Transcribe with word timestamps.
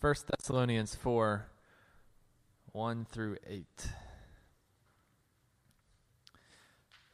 1 0.00 0.14
Thessalonians 0.28 0.94
4 0.94 1.48
1 2.70 3.06
through 3.10 3.36
8. 3.44 3.66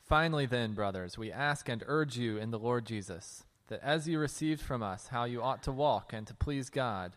Finally, 0.03 0.44
then, 0.44 0.75
brothers, 0.75 1.17
we 1.17 1.33
ask 1.33 1.67
and 1.70 1.83
urge 1.86 2.18
you 2.18 2.36
in 2.36 2.50
the 2.50 2.58
Lord 2.58 2.84
Jesus 2.84 3.44
that 3.68 3.81
as 3.83 4.07
you 4.07 4.18
received 4.18 4.60
from 4.60 4.83
us 4.83 5.08
how 5.08 5.25
you 5.25 5.42
ought 5.42 5.62
to 5.62 5.73
walk 5.73 6.12
and 6.12 6.26
to 6.26 6.34
please 6.34 6.68
God, 6.68 7.17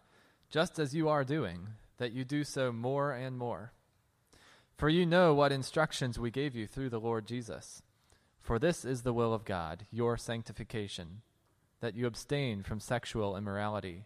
just 0.50 0.80
as 0.80 0.96
you 0.96 1.10
are 1.10 1.26
doing, 1.26 1.68
that 1.98 2.14
you 2.14 2.24
do 2.24 2.46
so 2.46 2.72
more 2.72 3.12
and 3.12 3.38
more. 3.38 3.74
For 4.78 4.88
you 4.88 5.06
know 5.06 5.34
what 5.34 5.52
instructions 5.52 6.18
we 6.18 6.32
gave 6.32 6.56
you 6.56 6.66
through 6.66 6.92
the 6.92 7.02
Lord 7.02 7.28
Jesus. 7.28 7.82
For 8.40 8.58
this 8.58 8.86
is 8.86 9.02
the 9.02 9.12
will 9.12 9.34
of 9.34 9.44
God, 9.44 9.86
your 9.92 10.16
sanctification, 10.16 11.24
that 11.82 11.94
you 11.96 12.08
abstain 12.08 12.64
from 12.64 12.80
sexual 12.80 13.36
immorality 13.36 14.06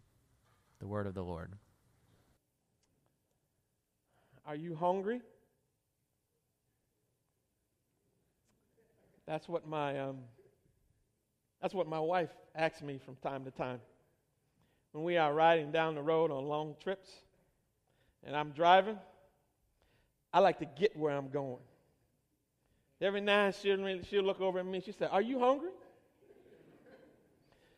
The 0.81 0.87
word 0.87 1.05
of 1.05 1.13
the 1.13 1.23
Lord. 1.23 1.51
Are 4.47 4.55
you 4.55 4.75
hungry? 4.75 5.21
That's 9.27 9.47
what 9.47 9.67
my 9.67 9.99
um, 9.99 10.17
that's 11.61 11.75
what 11.75 11.87
my 11.87 11.99
wife 11.99 12.31
asks 12.55 12.81
me 12.81 12.99
from 13.05 13.15
time 13.17 13.45
to 13.45 13.51
time. 13.51 13.79
When 14.91 15.03
we 15.03 15.17
are 15.17 15.31
riding 15.31 15.71
down 15.71 15.93
the 15.93 16.01
road 16.01 16.31
on 16.31 16.45
long 16.45 16.75
trips 16.83 17.09
and 18.25 18.35
I'm 18.35 18.49
driving, 18.49 18.97
I 20.33 20.39
like 20.39 20.57
to 20.59 20.65
get 20.65 20.97
where 20.97 21.15
I'm 21.15 21.29
going. 21.29 21.61
Every 22.99 23.21
now 23.21 23.51
and 23.63 23.85
then 23.85 24.03
she'll 24.09 24.23
look 24.23 24.41
over 24.41 24.57
at 24.57 24.65
me 24.65 24.77
and 24.77 24.83
she 24.83 24.93
said, 24.93 25.09
Are 25.11 25.21
you 25.21 25.39
hungry? 25.39 25.71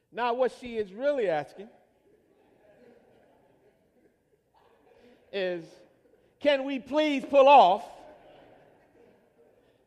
Now, 0.09 0.33
what 0.33 0.53
she 0.61 0.77
is 0.77 0.94
really 0.94 1.27
asking 1.27 1.67
is 5.34 5.66
can 6.39 6.64
we 6.66 6.80
please 6.80 7.26
pull 7.26 7.48
off? 7.48 7.84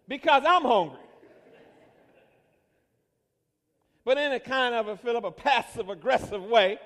Because 0.08 0.42
I'm 0.46 0.62
hungry. 0.62 0.98
But 4.04 4.18
in 4.18 4.32
a 4.32 4.40
kind 4.40 4.74
of 4.74 4.88
a 4.88 4.96
Philip, 4.96 5.24
a 5.24 5.30
passive 5.30 5.88
aggressive 5.88 6.42
way. 6.42 6.78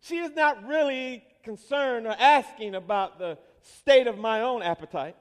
She 0.00 0.18
is 0.18 0.30
not 0.36 0.66
really 0.66 1.24
concerned 1.42 2.06
or 2.06 2.14
asking 2.18 2.74
about 2.74 3.18
the 3.18 3.38
state 3.62 4.06
of 4.06 4.18
my 4.18 4.42
own 4.42 4.62
appetite, 4.62 5.16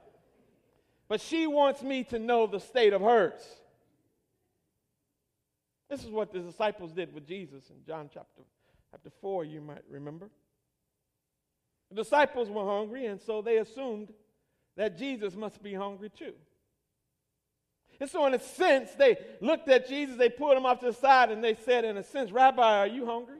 but 1.07 1.19
she 1.19 1.47
wants 1.47 1.81
me 1.81 2.03
to 2.05 2.19
know 2.19 2.45
the 2.45 2.59
state 2.59 2.93
of 2.93 3.01
hers. 3.01 3.41
This 5.89 6.03
is 6.03 6.09
what 6.09 6.31
the 6.31 6.39
disciples 6.39 6.91
did 6.91 7.13
with 7.13 7.27
Jesus 7.27 7.69
in 7.69 7.83
John 7.85 8.09
chapter 8.13 8.43
chapter 8.95 9.09
4, 9.19 9.43
you 9.43 9.59
might 9.59 9.83
remember. 9.89 10.29
The 11.89 11.95
disciples 12.01 12.49
were 12.49 12.63
hungry, 12.63 13.07
and 13.07 13.19
so 13.19 13.41
they 13.41 13.57
assumed 13.57 14.13
that 14.77 14.97
Jesus 14.97 15.35
must 15.35 15.61
be 15.61 15.73
hungry 15.73 16.09
too. 16.09 16.31
And 17.99 18.09
so, 18.09 18.25
in 18.25 18.33
a 18.33 18.39
sense, 18.39 18.91
they 18.91 19.17
looked 19.41 19.67
at 19.67 19.89
Jesus, 19.89 20.17
they 20.17 20.29
pulled 20.29 20.55
him 20.55 20.65
off 20.65 20.79
to 20.79 20.85
the 20.85 20.93
side, 20.93 21.29
and 21.29 21.43
they 21.43 21.55
said, 21.55 21.83
in 21.83 21.97
a 21.97 22.03
sense, 22.03 22.31
Rabbi, 22.31 22.77
are 22.77 22.87
you 22.87 23.05
hungry? 23.05 23.39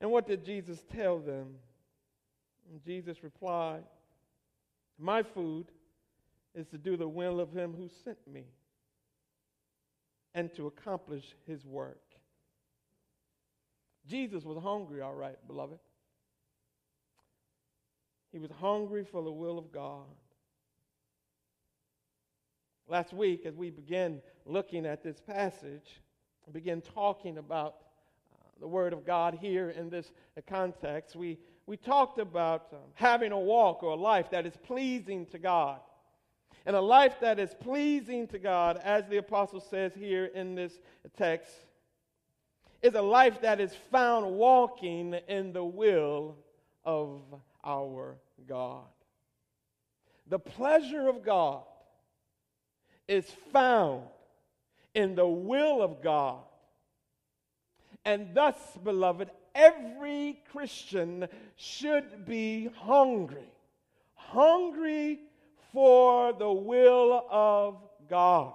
And 0.00 0.10
what 0.10 0.26
did 0.26 0.44
Jesus 0.44 0.82
tell 0.92 1.20
them? 1.20 1.54
And 2.68 2.84
Jesus 2.84 3.22
replied, 3.22 3.84
My 4.98 5.22
food 5.22 5.66
is 6.52 6.66
to 6.68 6.78
do 6.78 6.96
the 6.96 7.08
will 7.08 7.38
of 7.38 7.52
him 7.52 7.74
who 7.78 7.88
sent 8.02 8.18
me 8.26 8.42
and 10.34 10.52
to 10.56 10.66
accomplish 10.66 11.36
his 11.46 11.64
work. 11.64 12.11
Jesus 14.06 14.44
was 14.44 14.62
hungry, 14.62 15.00
all 15.00 15.14
right, 15.14 15.36
beloved. 15.46 15.78
He 18.32 18.38
was 18.38 18.50
hungry 18.50 19.04
for 19.04 19.22
the 19.22 19.30
will 19.30 19.58
of 19.58 19.70
God. 19.72 20.06
Last 22.88 23.12
week, 23.12 23.46
as 23.46 23.54
we 23.54 23.70
began 23.70 24.20
looking 24.44 24.86
at 24.86 25.02
this 25.02 25.20
passage, 25.20 26.00
began 26.52 26.80
talking 26.80 27.38
about 27.38 27.76
uh, 28.32 28.36
the 28.60 28.66
Word 28.66 28.92
of 28.92 29.06
God 29.06 29.38
here 29.40 29.70
in 29.70 29.88
this 29.88 30.12
context, 30.46 31.16
we, 31.16 31.38
we 31.66 31.76
talked 31.76 32.18
about 32.18 32.66
um, 32.72 32.78
having 32.94 33.32
a 33.32 33.38
walk 33.38 33.82
or 33.82 33.92
a 33.92 33.96
life 33.96 34.30
that 34.30 34.46
is 34.46 34.54
pleasing 34.62 35.26
to 35.26 35.38
God. 35.38 35.80
And 36.66 36.76
a 36.76 36.80
life 36.80 37.14
that 37.20 37.38
is 37.38 37.54
pleasing 37.54 38.26
to 38.28 38.38
God, 38.38 38.80
as 38.84 39.08
the 39.08 39.16
apostle 39.16 39.60
says 39.60 39.94
here 39.94 40.26
in 40.26 40.54
this 40.54 40.78
text, 41.16 41.52
is 42.82 42.94
a 42.94 43.02
life 43.02 43.40
that 43.42 43.60
is 43.60 43.72
found 43.90 44.34
walking 44.34 45.14
in 45.28 45.52
the 45.52 45.64
will 45.64 46.36
of 46.84 47.22
our 47.64 48.16
God. 48.48 48.84
The 50.28 50.38
pleasure 50.38 51.08
of 51.08 51.24
God 51.24 51.62
is 53.06 53.26
found 53.52 54.02
in 54.94 55.14
the 55.14 55.26
will 55.26 55.82
of 55.82 56.02
God. 56.02 56.40
And 58.04 58.34
thus, 58.34 58.56
beloved, 58.82 59.30
every 59.54 60.40
Christian 60.50 61.28
should 61.56 62.26
be 62.26 62.68
hungry, 62.74 63.52
hungry 64.14 65.20
for 65.72 66.32
the 66.32 66.52
will 66.52 67.26
of 67.30 67.76
God, 68.08 68.54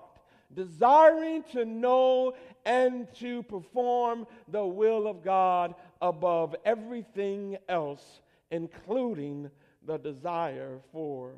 desiring 0.58 1.44
to 1.52 1.64
know 1.64 2.34
and 2.66 3.08
to 3.14 3.44
perform 3.44 4.26
the 4.50 4.66
will 4.66 5.08
of 5.08 5.24
God 5.24 5.76
above 6.02 6.56
everything 6.66 7.58
else, 7.70 8.22
including 8.52 9.50
the 9.86 9.98
desire 9.98 10.80
for 10.92 11.36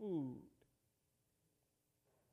food. 0.00 0.38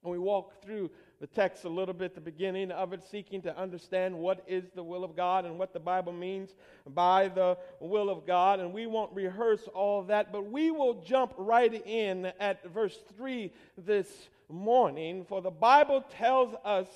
And 0.04 0.12
we 0.12 0.18
walk 0.18 0.64
through 0.64 0.90
the 1.20 1.28
text 1.28 1.64
a 1.64 1.70
little 1.70 1.94
bit, 1.94 2.16
the 2.16 2.22
beginning 2.22 2.72
of 2.72 2.94
it, 2.94 3.02
seeking 3.10 3.42
to 3.44 3.58
understand 3.58 4.18
what 4.18 4.44
is 4.48 4.66
the 4.76 4.84
will 4.84 5.04
of 5.04 5.16
God 5.16 5.46
and 5.46 5.58
what 5.58 5.74
the 5.74 5.80
Bible 5.80 6.14
means 6.14 6.50
by 6.88 7.28
the 7.28 7.58
will 7.80 8.10
of 8.10 8.26
God. 8.28 8.60
And 8.60 8.74
we 8.74 8.86
won't 8.86 9.14
rehearse 9.14 9.68
all 9.74 10.04
that, 10.04 10.32
but 10.32 10.50
we 10.52 10.72
will 10.72 10.96
jump 11.02 11.34
right 11.38 11.74
in 11.86 12.32
at 12.40 12.68
verse 12.72 12.98
3 13.18 13.52
this 13.78 14.08
morning, 14.50 15.26
for 15.28 15.42
the 15.42 15.52
Bible 15.52 16.04
tells 16.18 16.54
us 16.64 16.88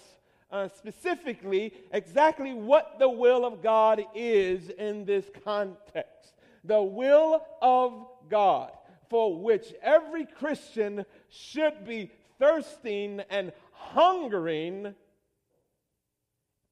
uh, 0.51 0.67
specifically 0.67 1.73
exactly 1.91 2.53
what 2.53 2.97
the 2.99 3.09
will 3.09 3.45
of 3.45 3.61
God 3.61 4.03
is 4.13 4.69
in 4.69 5.05
this 5.05 5.25
context. 5.43 6.33
The 6.63 6.81
will 6.81 7.45
of 7.61 8.07
God 8.29 8.71
for 9.09 9.35
which 9.35 9.73
every 9.81 10.25
Christian 10.25 11.05
should 11.29 11.85
be 11.85 12.11
thirsting 12.37 13.21
and 13.29 13.51
hungering 13.79 14.93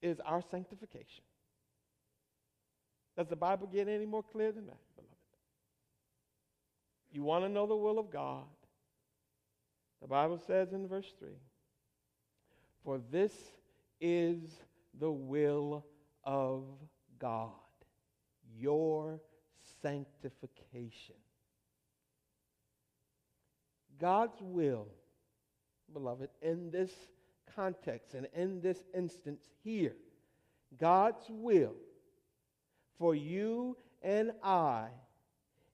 is 0.01 0.19
our 0.25 0.41
sanctification. 0.51 1.23
Does 3.17 3.27
the 3.27 3.35
Bible 3.35 3.67
get 3.67 3.87
any 3.87 4.05
more 4.05 4.23
clear 4.23 4.51
than 4.51 4.67
that, 4.67 4.77
beloved? 4.95 5.15
You 7.11 7.23
want 7.23 7.45
to 7.45 7.49
know 7.49 7.65
the 7.65 7.75
will 7.75 7.97
of 7.97 8.11
God? 8.11 8.43
The 10.01 10.07
Bible 10.07 10.39
says 10.45 10.73
in 10.73 10.87
verse 10.87 11.11
3 11.19 11.29
For 12.83 12.99
this 13.11 13.33
is 13.99 14.39
the 14.99 15.11
will 15.11 15.83
of 16.23 16.63
God, 17.19 17.51
your 18.55 19.19
sanctification. 19.81 21.15
God's 23.99 24.37
will, 24.39 24.87
beloved, 25.93 26.29
in 26.41 26.71
this 26.71 26.91
context 27.55 28.13
and 28.13 28.27
in 28.35 28.61
this 28.61 28.79
instance 28.93 29.41
here, 29.63 29.95
God's 30.79 31.25
will 31.29 31.75
for 32.97 33.15
you 33.15 33.77
and 34.01 34.31
I 34.43 34.87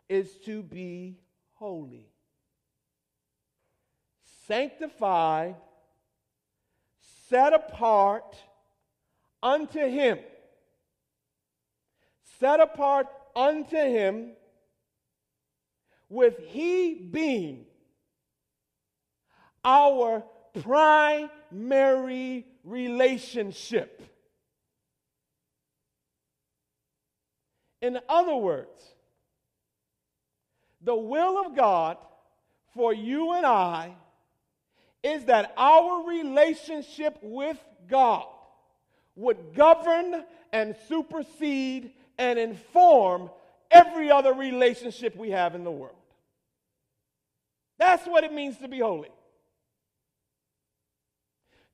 is 0.10 0.38
to 0.45 0.63
be 0.63 1.18
holy, 1.54 2.07
sanctified 4.48 5.56
set 7.30 7.54
apart 7.54 8.36
unto 9.42 9.80
him, 9.80 10.19
set 12.39 12.59
apart 12.59 13.07
unto 13.36 13.75
him, 13.75 14.31
with 16.09 16.38
he 16.50 16.94
being 16.94 17.66
our 19.63 20.24
primary 20.62 22.45
relationship. 22.63 24.01
In 27.81 28.00
other 28.07 28.36
words, 28.36 28.81
the 30.81 30.95
will 30.95 31.45
of 31.45 31.56
God 31.56 31.98
for 32.74 32.94
you 32.94 33.33
and 33.33 33.45
I 33.45 33.95
is 35.04 35.25
that 35.25 35.54
our 35.57 36.07
relationship 36.07 37.18
with 37.21 37.57
God 37.89 38.25
would 39.16 39.54
govern 39.54 40.24
and 40.51 40.75
supersede 40.88 41.92
and 42.18 42.39
inform 42.39 43.30
every 43.69 44.12
other 44.12 44.33
relationship 44.33 45.16
we 45.16 45.31
have 45.31 45.56
in 45.56 45.63
the 45.63 45.71
world. 45.71 45.95
That's 47.80 48.06
what 48.07 48.24
it 48.24 48.31
means 48.31 48.57
to 48.59 48.68
be 48.68 48.80
holy. 48.80 49.09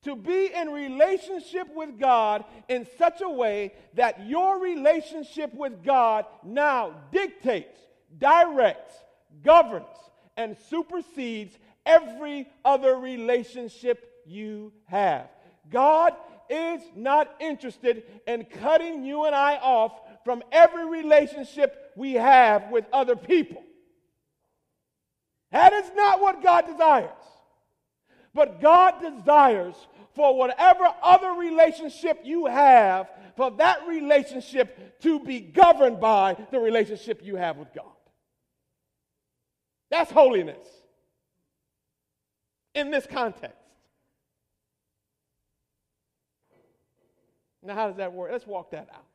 To 0.03 0.15
be 0.15 0.49
in 0.53 0.69
relationship 0.69 1.67
with 1.75 1.99
God 1.99 2.45
in 2.69 2.87
such 2.97 3.21
a 3.21 3.29
way 3.29 3.73
that 3.95 4.25
your 4.25 4.59
relationship 4.59 5.53
with 5.53 5.83
God 5.83 6.25
now 6.43 6.93
dictates, 7.11 7.77
directs, 8.17 8.93
governs, 9.43 9.85
and 10.37 10.55
supersedes 10.69 11.57
every 11.85 12.47
other 12.63 12.95
relationship 12.95 14.23
you 14.25 14.71
have. 14.85 15.27
God 15.69 16.15
is 16.49 16.81
not 16.95 17.35
interested 17.39 18.03
in 18.25 18.45
cutting 18.45 19.03
you 19.03 19.25
and 19.25 19.35
I 19.35 19.57
off 19.57 19.99
from 20.23 20.43
every 20.51 20.87
relationship 20.87 21.91
we 21.95 22.13
have 22.13 22.71
with 22.71 22.85
other 22.93 23.15
people. 23.15 23.63
That 25.51 25.73
is 25.73 25.91
not 25.95 26.21
what 26.21 26.43
God 26.43 26.67
desires. 26.67 27.09
But 28.33 28.61
God 28.61 28.95
desires 29.01 29.75
for 30.15 30.37
whatever 30.37 30.85
other 31.01 31.31
relationship 31.31 32.21
you 32.23 32.45
have, 32.45 33.09
for 33.35 33.51
that 33.51 33.87
relationship 33.87 34.99
to 35.01 35.19
be 35.19 35.39
governed 35.39 35.99
by 35.99 36.35
the 36.51 36.59
relationship 36.59 37.21
you 37.23 37.35
have 37.35 37.57
with 37.57 37.73
God. 37.73 37.85
That's 39.89 40.11
holiness 40.11 40.65
in 42.75 42.91
this 42.91 43.07
context. 43.07 43.55
Now, 47.63 47.75
how 47.75 47.87
does 47.87 47.97
that 47.97 48.13
work? 48.13 48.31
Let's 48.31 48.47
walk 48.47 48.71
that 48.71 48.87
out. 48.93 49.05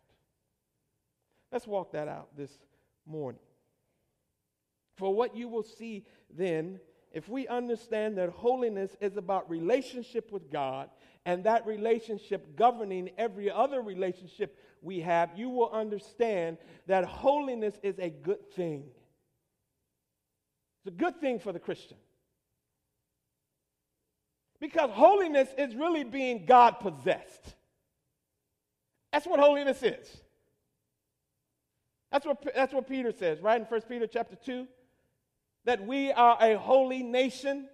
Let's 1.51 1.67
walk 1.67 1.93
that 1.93 2.09
out 2.09 2.29
this 2.37 2.51
morning. 3.07 3.41
For 4.97 5.15
what 5.15 5.37
you 5.37 5.49
will 5.49 5.63
see 5.63 6.05
then, 6.37 6.81
if 7.15 7.29
we 7.29 7.47
understand 7.47 8.19
that 8.19 8.29
holiness 8.31 8.97
is 9.01 9.17
about 9.17 9.49
relationship 9.49 10.33
with 10.33 10.51
God 10.51 10.91
and 11.25 11.45
that 11.45 11.65
relationship 11.65 12.57
governing 12.57 13.11
every 13.17 13.49
other 13.49 13.81
relationship 13.81 14.59
we 14.83 15.01
have, 15.01 15.31
you 15.37 15.49
will 15.49 15.71
understand 15.71 16.59
that 16.89 17.05
holiness 17.05 17.79
is 17.85 18.01
a 18.01 18.11
good 18.11 18.51
thing. 18.51 18.83
It's 20.85 20.93
a 20.93 20.99
good 20.99 21.21
thing 21.21 21.39
for 21.39 21.53
the 21.53 21.61
Christian. 21.61 21.97
Because 24.61 24.91
holiness 24.91 25.49
is 25.57 25.77
really 25.77 26.03
being 26.03 26.47
God 26.47 26.81
possessed. 26.81 27.55
That's 29.13 29.27
what 29.27 29.39
holiness 29.39 29.85
is. 29.85 30.17
That's 32.11 32.27
what, 32.27 32.45
that's 32.55 32.75
what 32.75 32.89
Peter 32.89 33.13
says, 33.13 33.41
right? 33.41 33.61
In 33.61 33.67
1 33.67 33.81
Peter 33.83 34.09
chapter 34.09 34.35
2, 34.35 34.67
that 35.65 35.87
we 35.87 36.13
are 36.13 36.37
a 36.41 36.59
holy 36.59 37.03
nation, 37.03 37.69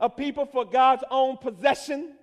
a 0.00 0.08
people 0.08 0.46
for 0.46 0.64
God's 0.64 1.04
own 1.10 1.36
possession. 1.36 2.14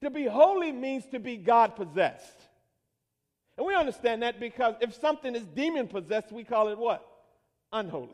To 0.00 0.10
be 0.10 0.24
holy 0.24 0.72
means 0.72 1.04
to 1.08 1.18
be 1.18 1.36
God 1.36 1.76
possessed. 1.76 2.40
And 3.58 3.66
we 3.66 3.74
understand 3.74 4.22
that 4.22 4.40
because 4.40 4.74
if 4.80 4.94
something 4.94 5.34
is 5.34 5.44
demon 5.44 5.86
possessed, 5.86 6.32
we 6.32 6.44
call 6.44 6.68
it 6.68 6.78
what? 6.78 7.06
Unholy. 7.72 8.08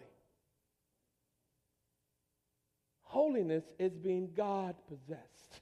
Holiness 3.02 3.62
is 3.78 3.92
being 3.92 4.30
God 4.36 4.74
possessed. 4.88 5.60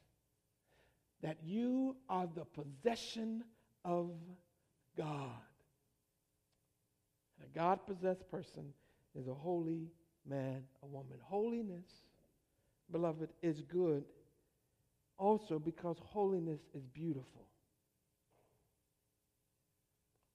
That 1.22 1.36
you 1.44 1.96
are 2.08 2.26
the 2.34 2.46
possession 2.46 3.44
of 3.84 4.10
God. 4.96 5.30
A 7.42 7.58
God 7.58 7.80
possessed 7.86 8.30
person 8.30 8.72
is 9.18 9.28
a 9.28 9.34
holy 9.34 9.88
man, 10.28 10.62
a 10.82 10.86
woman. 10.86 11.18
Holiness, 11.22 11.86
beloved, 12.90 13.30
is 13.42 13.62
good 13.62 14.04
also 15.18 15.58
because 15.58 15.96
holiness 16.02 16.60
is 16.74 16.86
beautiful. 16.86 17.46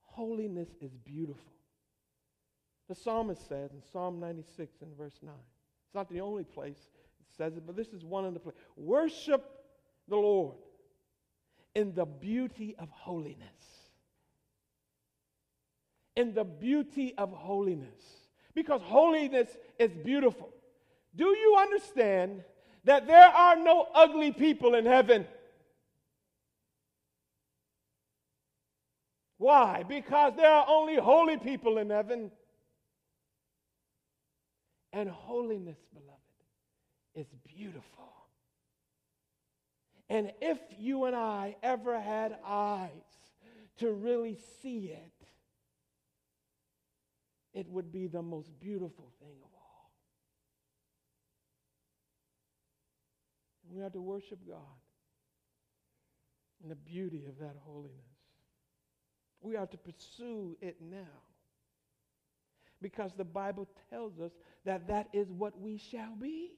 Holiness 0.01 0.69
is 0.81 0.91
beautiful. 1.05 1.53
The 2.87 2.95
psalmist 2.95 3.47
says 3.47 3.71
in 3.71 3.81
Psalm 3.91 4.19
96 4.19 4.81
and 4.81 4.97
verse 4.97 5.19
9, 5.21 5.33
it's 5.85 5.95
not 5.95 6.09
the 6.09 6.21
only 6.21 6.43
place 6.43 6.89
it 7.19 7.37
says 7.37 7.55
it, 7.55 7.65
but 7.65 7.75
this 7.75 7.89
is 7.89 8.03
one 8.03 8.25
of 8.25 8.33
the 8.33 8.39
places. 8.39 8.59
Worship 8.75 9.45
the 10.07 10.15
Lord 10.15 10.57
in 11.75 11.93
the 11.93 12.05
beauty 12.05 12.75
of 12.79 12.89
holiness. 12.89 13.78
In 16.19 16.33
the 16.33 16.43
beauty 16.43 17.13
of 17.17 17.31
holiness. 17.31 18.01
Because 18.53 18.81
holiness 18.81 19.47
is 19.79 19.91
beautiful. 20.03 20.49
Do 21.15 21.27
you 21.27 21.55
understand 21.57 22.43
that 22.83 23.07
there 23.07 23.27
are 23.27 23.55
no 23.55 23.87
ugly 23.95 24.33
people 24.33 24.75
in 24.75 24.85
heaven? 24.85 25.25
Why? 29.37 29.83
Because 29.87 30.33
there 30.35 30.51
are 30.51 30.65
only 30.67 30.97
holy 30.97 31.37
people 31.37 31.77
in 31.77 31.89
heaven. 31.89 32.31
And 34.91 35.09
holiness, 35.09 35.77
beloved 35.93 36.19
is 37.15 37.27
beautiful. 37.47 38.11
And 40.09 40.33
if 40.41 40.59
you 40.77 41.05
and 41.05 41.15
I 41.15 41.55
ever 41.63 41.97
had 41.97 42.37
eyes 42.45 42.89
to 43.77 43.93
really 43.93 44.37
see 44.61 44.87
it, 44.87 45.18
it 47.59 47.67
would 47.69 47.91
be 47.91 48.07
the 48.07 48.21
most 48.21 48.49
beautiful 48.61 49.11
thing 49.19 49.35
of 49.43 49.49
all. 49.53 49.91
We 53.69 53.81
have 53.81 53.91
to 53.91 54.01
worship 54.01 54.39
God 54.47 54.79
in 56.63 56.69
the 56.69 56.75
beauty 56.75 57.25
of 57.27 57.37
that 57.39 57.57
holiness. 57.65 57.91
We 59.41 59.57
are 59.57 59.65
to 59.67 59.77
pursue 59.77 60.55
it 60.61 60.77
now. 60.81 61.19
Because 62.81 63.11
the 63.17 63.25
Bible 63.25 63.67
tells 63.89 64.17
us 64.21 64.31
that 64.65 64.87
that 64.87 65.09
is 65.11 65.29
what 65.29 65.59
we 65.59 65.77
shall 65.77 66.15
be 66.15 66.51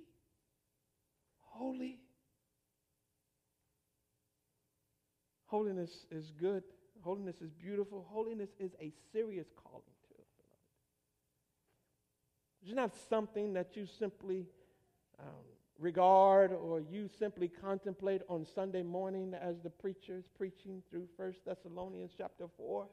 holy. 1.39 1.98
Holiness 5.48 6.05
is 6.12 6.31
good. 6.39 6.62
Holiness 7.01 7.38
is 7.41 7.50
beautiful. 7.51 8.05
Holiness 8.08 8.50
is 8.60 8.72
a 8.79 8.93
serious 9.12 9.48
calling. 9.63 9.90
It's 12.63 12.74
not 12.74 12.91
something 13.10 13.53
that 13.53 13.75
you 13.75 13.86
simply 13.86 14.46
um, 15.20 15.25
regard 15.80 16.51
or 16.51 16.80
you 16.80 17.10
simply 17.20 17.48
contemplate 17.48 18.22
on 18.30 18.46
Sunday 18.46 18.84
morning 18.84 19.34
as 19.34 19.60
the 19.62 19.70
preacher 19.70 20.18
is 20.18 20.25
preaching 20.38 20.84
through 20.89 21.08
First 21.18 21.46
Thessalonians 21.46 22.12
chapter 22.18 22.46
4 22.58 22.88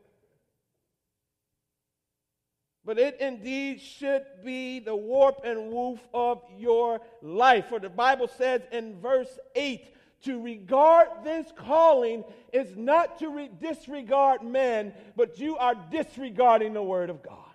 but 2.88 2.98
it 2.98 3.20
indeed 3.20 3.82
should 3.82 4.25
be 4.42 4.78
the 4.78 4.96
warp 4.96 5.42
and 5.44 5.70
woof 5.70 6.00
of 6.14 6.42
your 6.56 7.02
life. 7.20 7.66
For 7.66 7.78
the 7.78 7.90
Bible 7.90 8.28
says 8.28 8.62
in 8.72 8.98
verse 8.98 9.38
8, 9.54 9.94
to 10.22 10.40
regard 10.40 11.08
this 11.22 11.52
calling 11.54 12.25
is 12.50 12.75
not 12.78 13.18
to 13.18 13.28
re- 13.28 13.50
disregard 13.60 14.42
men, 14.42 14.94
but 15.16 15.38
you 15.38 15.58
are 15.58 15.75
disregarding 15.75 16.72
the 16.72 16.82
Word 16.82 17.10
of 17.10 17.22
God. 17.22 17.47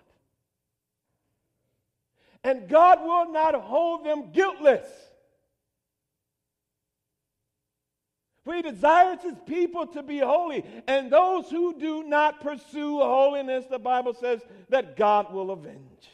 And 2.44 2.68
God 2.68 3.02
will 3.02 3.32
not 3.32 3.54
hold 3.54 4.04
them 4.04 4.30
guiltless. 4.30 4.86
For 8.44 8.54
he 8.54 8.62
desires 8.62 9.22
his 9.22 9.38
people 9.46 9.86
to 9.88 10.02
be 10.02 10.18
holy. 10.18 10.64
And 10.86 11.10
those 11.10 11.50
who 11.50 11.78
do 11.78 12.02
not 12.02 12.42
pursue 12.42 12.98
holiness, 12.98 13.64
the 13.70 13.78
Bible 13.78 14.12
says 14.12 14.42
that 14.68 14.96
God 14.96 15.32
will 15.32 15.50
avenge. 15.50 16.10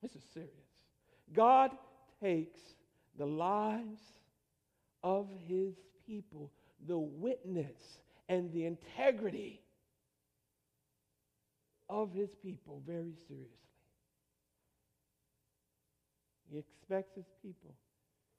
This 0.00 0.14
is 0.14 0.22
serious. 0.32 0.52
God 1.34 1.72
takes 2.22 2.60
the 3.18 3.26
lives 3.26 4.00
of 5.02 5.28
his 5.48 5.74
people 6.06 6.52
the 6.86 6.98
witness 6.98 7.98
and 8.28 8.52
the 8.52 8.66
integrity 8.66 9.60
of 11.88 12.12
his 12.12 12.30
people 12.42 12.82
very 12.86 13.14
seriously. 13.26 13.67
He 16.50 16.58
expects 16.58 17.14
his 17.14 17.26
people 17.42 17.74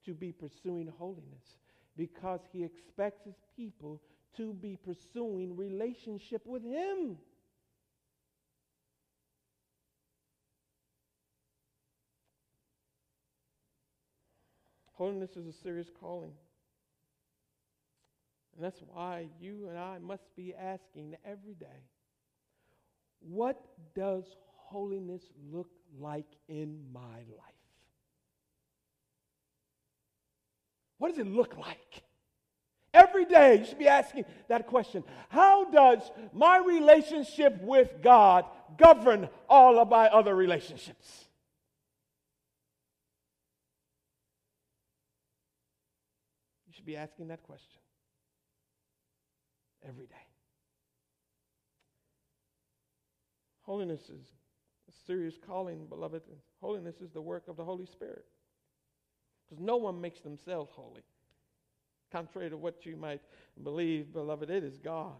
to 0.06 0.14
be 0.14 0.32
pursuing 0.32 0.92
holiness 0.98 1.58
because 1.96 2.40
he 2.52 2.64
expects 2.64 3.24
his 3.26 3.36
people 3.56 4.02
to 4.38 4.54
be 4.54 4.78
pursuing 4.78 5.56
relationship 5.56 6.46
with 6.46 6.64
him. 6.64 7.18
Holiness 14.94 15.32
is 15.38 15.48
a 15.48 15.54
serious 15.54 15.88
calling. 16.00 16.34
And 18.56 18.66
that's 18.66 18.82
why 18.94 19.28
you 19.40 19.68
and 19.70 19.78
I 19.78 19.98
must 20.00 20.36
be 20.36 20.54
asking 20.54 21.16
every 21.24 21.54
day 21.54 21.86
what 23.22 23.62
does 23.96 24.26
holiness 24.46 25.22
look 25.52 25.70
like 25.98 26.28
in 26.48 26.80
my 26.94 27.20
life? 27.38 27.59
What 31.00 31.10
does 31.10 31.18
it 31.18 31.28
look 31.28 31.58
like? 31.58 32.04
Every 32.94 33.26
day 33.26 33.60
you 33.60 33.66
should 33.66 33.80
be 33.80 33.88
asking 33.88 34.26
that 34.48 34.68
question. 34.68 35.04
How 35.30 35.70
does 35.70 36.12
my 36.34 36.58
relationship 36.58 37.62
with 37.62 37.90
God 38.02 38.46
govern 38.78 39.30
all 39.48 39.80
of 39.80 39.90
my 39.90 40.08
other 40.08 40.36
relationships? 40.36 41.26
You 46.68 46.74
should 46.74 46.86
be 46.86 46.98
asking 46.98 47.30
that 47.30 47.44
question 47.44 47.80
every 49.88 50.08
day. 50.08 50.16
Holiness 53.62 54.02
is 54.10 54.26
a 54.90 54.92
serious 55.06 55.38
calling, 55.38 55.86
beloved. 55.86 56.24
Holiness 56.60 57.02
is 57.02 57.12
the 57.12 57.22
work 57.22 57.48
of 57.48 57.56
the 57.56 57.64
Holy 57.64 57.86
Spirit. 57.86 58.26
Because 59.50 59.64
no 59.64 59.78
one 59.78 60.00
makes 60.00 60.22
themselves 60.22 60.72
holy. 60.74 61.04
Contrary 62.12 62.50
to 62.50 62.58
what 62.58 62.86
you 62.86 62.96
might 62.96 63.22
believe, 63.64 64.14
beloved, 64.14 64.50
it 64.50 64.64
is 64.64 64.78
God. 64.78 65.14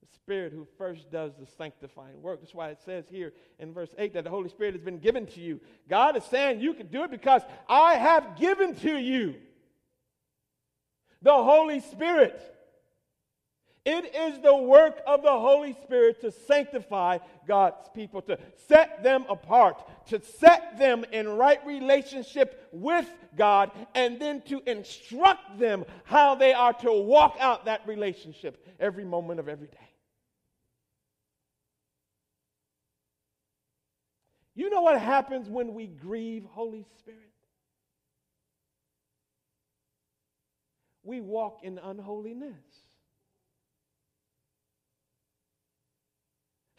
The 0.00 0.14
Spirit 0.14 0.52
who 0.52 0.66
first 0.78 1.10
does 1.10 1.32
the 1.38 1.46
sanctifying 1.46 2.20
work. 2.22 2.40
That's 2.40 2.54
why 2.54 2.70
it 2.70 2.78
says 2.84 3.04
here 3.10 3.32
in 3.58 3.72
verse 3.72 3.90
8 3.98 4.14
that 4.14 4.24
the 4.24 4.30
Holy 4.30 4.48
Spirit 4.48 4.74
has 4.74 4.82
been 4.82 4.98
given 4.98 5.26
to 5.26 5.40
you. 5.40 5.60
God 5.88 6.16
is 6.16 6.24
saying 6.24 6.60
you 6.60 6.74
can 6.74 6.88
do 6.88 7.04
it 7.04 7.10
because 7.10 7.42
I 7.68 7.94
have 7.94 8.36
given 8.38 8.74
to 8.76 8.96
you 8.96 9.36
the 11.22 11.32
Holy 11.32 11.80
Spirit. 11.80 12.40
It 13.86 14.14
is 14.14 14.40
the 14.40 14.54
work 14.54 15.00
of 15.06 15.22
the 15.22 15.30
Holy 15.30 15.72
Spirit 15.72 16.20
to 16.20 16.30
sanctify 16.30 17.18
God's 17.48 17.88
people, 17.94 18.20
to 18.22 18.38
set 18.68 19.02
them 19.02 19.24
apart, 19.30 20.06
to 20.08 20.20
set 20.22 20.78
them 20.78 21.04
in 21.12 21.26
right 21.26 21.64
relationship 21.66 22.68
with 22.72 23.10
God, 23.38 23.70
and 23.94 24.20
then 24.20 24.42
to 24.42 24.60
instruct 24.66 25.58
them 25.58 25.86
how 26.04 26.34
they 26.34 26.52
are 26.52 26.74
to 26.74 26.92
walk 26.92 27.36
out 27.40 27.64
that 27.64 27.86
relationship 27.86 28.66
every 28.78 29.04
moment 29.04 29.40
of 29.40 29.48
every 29.48 29.68
day. 29.68 29.78
You 34.54 34.68
know 34.68 34.82
what 34.82 35.00
happens 35.00 35.48
when 35.48 35.72
we 35.72 35.86
grieve 35.86 36.44
Holy 36.44 36.84
Spirit? 36.98 37.18
We 41.02 41.22
walk 41.22 41.60
in 41.62 41.78
unholiness. 41.78 42.89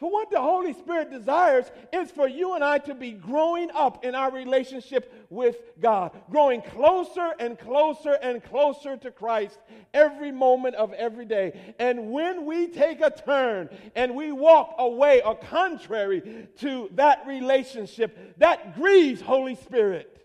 For 0.02 0.10
what 0.10 0.32
the 0.32 0.40
Holy 0.40 0.72
Spirit 0.72 1.12
desires 1.12 1.70
is 1.92 2.10
for 2.10 2.26
you 2.26 2.54
and 2.54 2.64
I 2.64 2.78
to 2.78 2.92
be 2.92 3.12
growing 3.12 3.70
up 3.70 4.04
in 4.04 4.16
our 4.16 4.32
relationship 4.32 5.26
with 5.30 5.58
God, 5.80 6.10
growing 6.28 6.60
closer 6.60 7.34
and 7.38 7.56
closer 7.56 8.14
and 8.14 8.42
closer 8.42 8.96
to 8.96 9.12
Christ 9.12 9.60
every 9.94 10.32
moment 10.32 10.74
of 10.74 10.92
every 10.94 11.24
day. 11.24 11.74
And 11.78 12.10
when 12.10 12.46
we 12.46 12.66
take 12.66 13.00
a 13.00 13.10
turn 13.10 13.68
and 13.94 14.16
we 14.16 14.32
walk 14.32 14.74
away 14.78 15.22
or 15.22 15.36
contrary 15.36 16.48
to 16.58 16.90
that 16.94 17.24
relationship, 17.24 18.36
that 18.38 18.74
grieves 18.74 19.20
Holy 19.20 19.54
Spirit. 19.54 20.20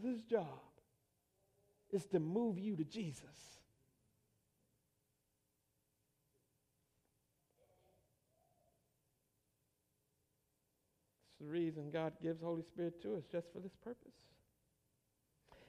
His 0.00 0.22
job 0.22 0.46
is 1.90 2.06
to 2.12 2.20
move 2.20 2.60
you 2.60 2.76
to 2.76 2.84
Jesus. 2.84 3.51
The 11.42 11.48
reason 11.48 11.90
God 11.92 12.12
gives 12.22 12.40
Holy 12.40 12.62
Spirit 12.62 13.02
to 13.02 13.16
us, 13.16 13.24
just 13.30 13.52
for 13.52 13.58
this 13.58 13.74
purpose. 13.82 14.12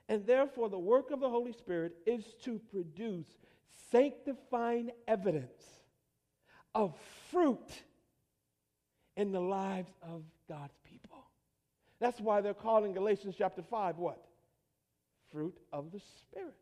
And 0.07 0.25
therefore, 0.25 0.69
the 0.69 0.79
work 0.79 1.11
of 1.11 1.19
the 1.19 1.29
Holy 1.29 1.53
Spirit 1.53 1.93
is 2.05 2.23
to 2.43 2.59
produce 2.71 3.27
sanctifying 3.91 4.91
evidence 5.07 5.63
of 6.75 6.95
fruit 7.31 7.83
in 9.15 9.31
the 9.31 9.39
lives 9.39 9.91
of 10.01 10.23
God's 10.47 10.77
people. 10.83 11.23
That's 11.99 12.19
why 12.19 12.41
they're 12.41 12.53
calling 12.53 12.93
Galatians 12.93 13.35
chapter 13.37 13.61
5 13.61 13.97
what? 13.97 14.23
Fruit 15.31 15.57
of 15.71 15.91
the 15.91 16.01
Spirit. 16.19 16.53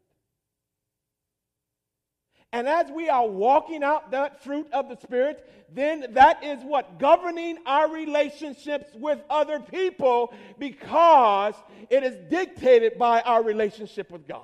And 2.54 2.68
as 2.68 2.92
we 2.92 3.08
are 3.08 3.28
walking 3.28 3.82
out 3.82 4.12
that 4.12 4.44
fruit 4.44 4.68
of 4.74 4.90
the 4.90 4.98
Spirit, 4.98 5.50
then 5.74 6.08
that 6.12 6.44
is 6.44 6.62
what 6.64 7.00
governing 7.00 7.58
our 7.66 7.90
relationships 7.90 8.94
with 8.94 9.20
other 9.30 9.60
people 9.60 10.34
because 10.60 11.56
it 11.90 12.04
is 12.04 12.18
dictated 12.30 12.98
by 12.98 13.22
our 13.22 13.42
relationship 13.42 14.12
with 14.12 14.28
God. 14.28 14.42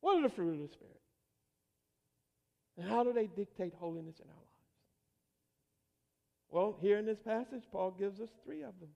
What 0.00 0.18
are 0.18 0.22
the 0.22 0.30
fruit 0.30 0.54
of 0.54 0.60
the 0.60 0.68
Spirit? 0.68 1.00
And 2.78 2.88
how 2.88 3.04
do 3.04 3.12
they 3.12 3.26
dictate 3.26 3.74
holiness 3.74 4.18
in 4.20 4.26
our 4.26 4.34
lives? 4.34 4.48
Well, 6.50 6.76
here 6.80 6.96
in 6.96 7.04
this 7.04 7.18
passage, 7.18 7.64
Paul 7.70 7.90
gives 7.90 8.20
us 8.20 8.30
three 8.44 8.62
of 8.62 8.72
them 8.80 8.88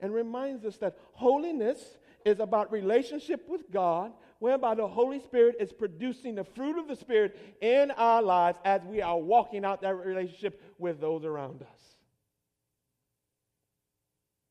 and 0.00 0.12
reminds 0.12 0.64
us 0.64 0.76
that 0.76 0.96
holiness 1.12 1.80
is 2.24 2.40
about 2.40 2.72
relationship 2.72 3.48
with 3.48 3.70
God, 3.70 4.12
whereby 4.38 4.74
the 4.74 4.86
Holy 4.86 5.20
Spirit 5.20 5.56
is 5.60 5.72
producing 5.72 6.34
the 6.34 6.44
fruit 6.44 6.78
of 6.78 6.88
the 6.88 6.96
Spirit 6.96 7.36
in 7.60 7.90
our 7.92 8.22
lives 8.22 8.58
as 8.64 8.82
we 8.84 9.02
are 9.02 9.18
walking 9.18 9.64
out 9.64 9.82
that 9.82 9.94
relationship 9.94 10.60
with 10.78 11.00
those 11.00 11.24
around 11.24 11.62
us. 11.62 11.96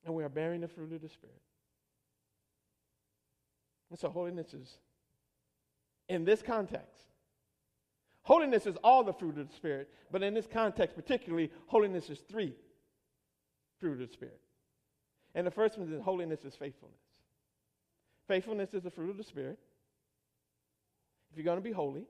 And 0.06 0.14
we 0.14 0.24
are 0.24 0.30
bearing 0.30 0.62
the 0.62 0.68
fruit 0.68 0.94
of 0.94 1.02
the 1.02 1.10
Spirit. 1.10 1.36
And 3.90 4.00
so, 4.00 4.10
holiness 4.10 4.54
is, 4.54 4.70
in 6.10 6.26
this 6.26 6.42
context, 6.42 7.06
holiness 8.24 8.66
is 8.66 8.76
all 8.84 9.04
the 9.04 9.14
fruit 9.14 9.38
of 9.38 9.48
the 9.48 9.56
Spirit, 9.56 9.90
but 10.12 10.24
in 10.24 10.34
this 10.34 10.48
context, 10.48 10.96
particularly, 10.96 11.52
holiness 11.68 12.10
is 12.10 12.20
three 12.30 12.54
fruit 13.80 13.94
of 13.94 14.00
the 14.00 14.14
Spirit. 14.14 14.40
And 15.36 15.48
the 15.48 15.52
first 15.52 15.78
one 15.78 15.92
is 15.92 16.02
holiness 16.02 16.44
is 16.44 16.56
faithfulness. 16.56 17.03
Faithfulness 18.28 18.74
is 18.74 18.84
the 18.84 18.92
fruit 18.92 19.10
of 19.10 19.18
the 19.18 19.24
Spirit. 19.24 19.60
If 21.32 21.38
you're 21.38 21.46
going 21.46 21.58
to 21.58 21.64
be 21.64 21.72
holy, 21.72 22.06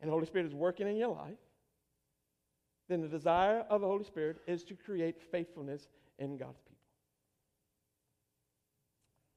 and 0.00 0.08
the 0.08 0.12
Holy 0.12 0.26
Spirit 0.26 0.46
is 0.46 0.54
working 0.54 0.88
in 0.88 0.96
your 0.96 1.14
life, 1.14 1.38
then 2.88 3.00
the 3.00 3.08
desire 3.08 3.64
of 3.68 3.80
the 3.80 3.86
Holy 3.86 4.04
Spirit 4.04 4.38
is 4.46 4.64
to 4.64 4.74
create 4.74 5.20
faithfulness 5.30 5.88
in 6.18 6.36
God's 6.36 6.60
people. 6.60 6.76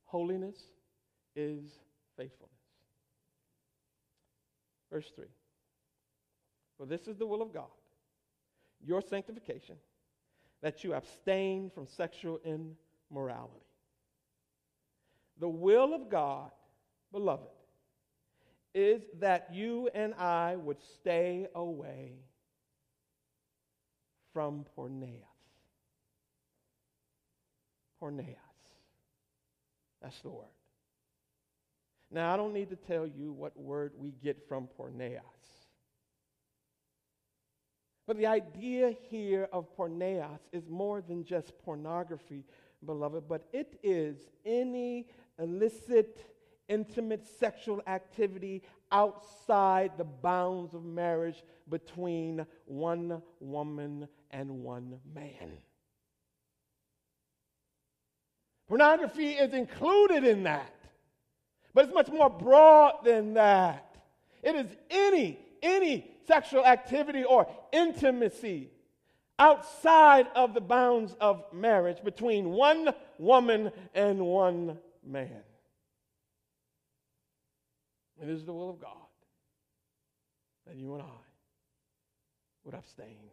Holiness 0.06 0.58
is 1.36 1.80
faithfulness. 2.18 2.54
Verse 4.92 5.12
3 5.16 5.26
For 6.78 6.86
this 6.86 7.08
is 7.08 7.18
the 7.18 7.26
will 7.26 7.42
of 7.42 7.54
God, 7.54 7.72
your 8.80 9.02
sanctification, 9.02 9.76
that 10.62 10.84
you 10.84 10.94
abstain 10.94 11.70
from 11.74 11.88
sexual 11.88 12.40
immorality. 12.46 13.66
The 15.40 15.50
will 15.50 15.94
of 15.94 16.10
God, 16.10 16.52
beloved, 17.12 17.48
is 18.74 19.02
that 19.20 19.50
you 19.52 19.90
and 19.94 20.14
I 20.16 20.56
would 20.56 20.78
stay 20.96 21.48
away 21.54 22.14
from 24.34 24.66
porneas. 24.78 25.22
Porneas. 28.02 28.36
That's 30.02 30.20
the 30.22 30.30
word. 30.30 30.48
Now, 32.12 32.34
I 32.34 32.38
don't 32.38 32.54
need 32.54 32.70
to 32.70 32.76
tell 32.76 33.08
you 33.08 33.32
what 33.32 33.58
word 33.58 33.94
we 33.98 34.12
get 34.24 34.48
from 34.48 34.68
porneas. 34.80 35.22
But 38.06 38.18
the 38.18 38.28
idea 38.28 38.94
here 39.10 39.48
of 39.54 39.76
porneas 39.78 40.40
is 40.52 40.68
more 40.68 41.02
than 41.02 41.24
just 41.24 41.58
pornography, 41.60 42.44
beloved, 42.86 43.28
but 43.28 43.48
it 43.54 43.80
is 43.82 44.18
any 44.46 45.08
illicit, 45.40 46.26
intimate 46.68 47.26
sexual 47.40 47.82
activity 47.88 48.64
outside 48.92 49.92
the 49.98 50.04
bounds 50.04 50.74
of 50.74 50.84
marriage 50.86 51.44
between 51.70 52.46
one 52.66 53.22
woman 53.40 54.08
and 54.32 54.50
one 54.50 55.00
man. 55.14 55.58
Pornography 58.68 59.32
is 59.32 59.54
included 59.54 60.24
in 60.24 60.44
that, 60.44 60.74
but 61.74 61.86
it's 61.86 61.94
much 61.94 62.10
more 62.10 62.30
broad 62.30 63.04
than 63.04 63.34
that. 63.34 63.96
It 64.42 64.56
is 64.56 64.68
any, 64.90 65.40
any 65.62 66.12
sexual 66.28 66.66
activity 66.66 67.24
or 67.24 67.48
intimacy 67.72 68.70
outside 69.40 70.28
of 70.36 70.54
the 70.54 70.62
bounds 70.62 71.16
of 71.20 71.44
marriage 71.52 72.04
between 72.04 72.52
one 72.52 72.94
woman 73.18 73.72
and 73.94 74.20
one 74.20 74.78
man. 75.06 75.44
It 78.22 78.30
is 78.30 78.46
the 78.46 78.54
will 78.54 78.70
of 78.70 78.80
God 78.80 78.92
that 80.68 80.76
you 80.76 80.94
and 80.94 81.04
I 81.04 81.22
would 82.64 82.76
abstain 82.76 83.30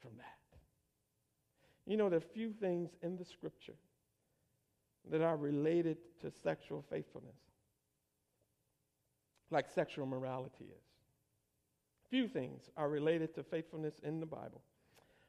from 0.00 0.10
that. 0.18 0.26
You 1.86 1.96
know, 1.96 2.08
there 2.08 2.18
are 2.18 2.20
few 2.20 2.52
things 2.52 2.90
in 3.02 3.16
the 3.16 3.24
scripture 3.24 3.74
that 5.10 5.20
are 5.20 5.36
related 5.36 5.98
to 6.20 6.30
sexual 6.30 6.84
faithfulness, 6.88 7.36
like 9.50 9.66
sexual 9.74 10.06
morality 10.06 10.64
is. 10.64 10.84
Few 12.08 12.28
things 12.28 12.70
are 12.76 12.88
related 12.88 13.34
to 13.34 13.42
faithfulness 13.42 13.94
in 14.04 14.20
the 14.20 14.26
Bible, 14.26 14.62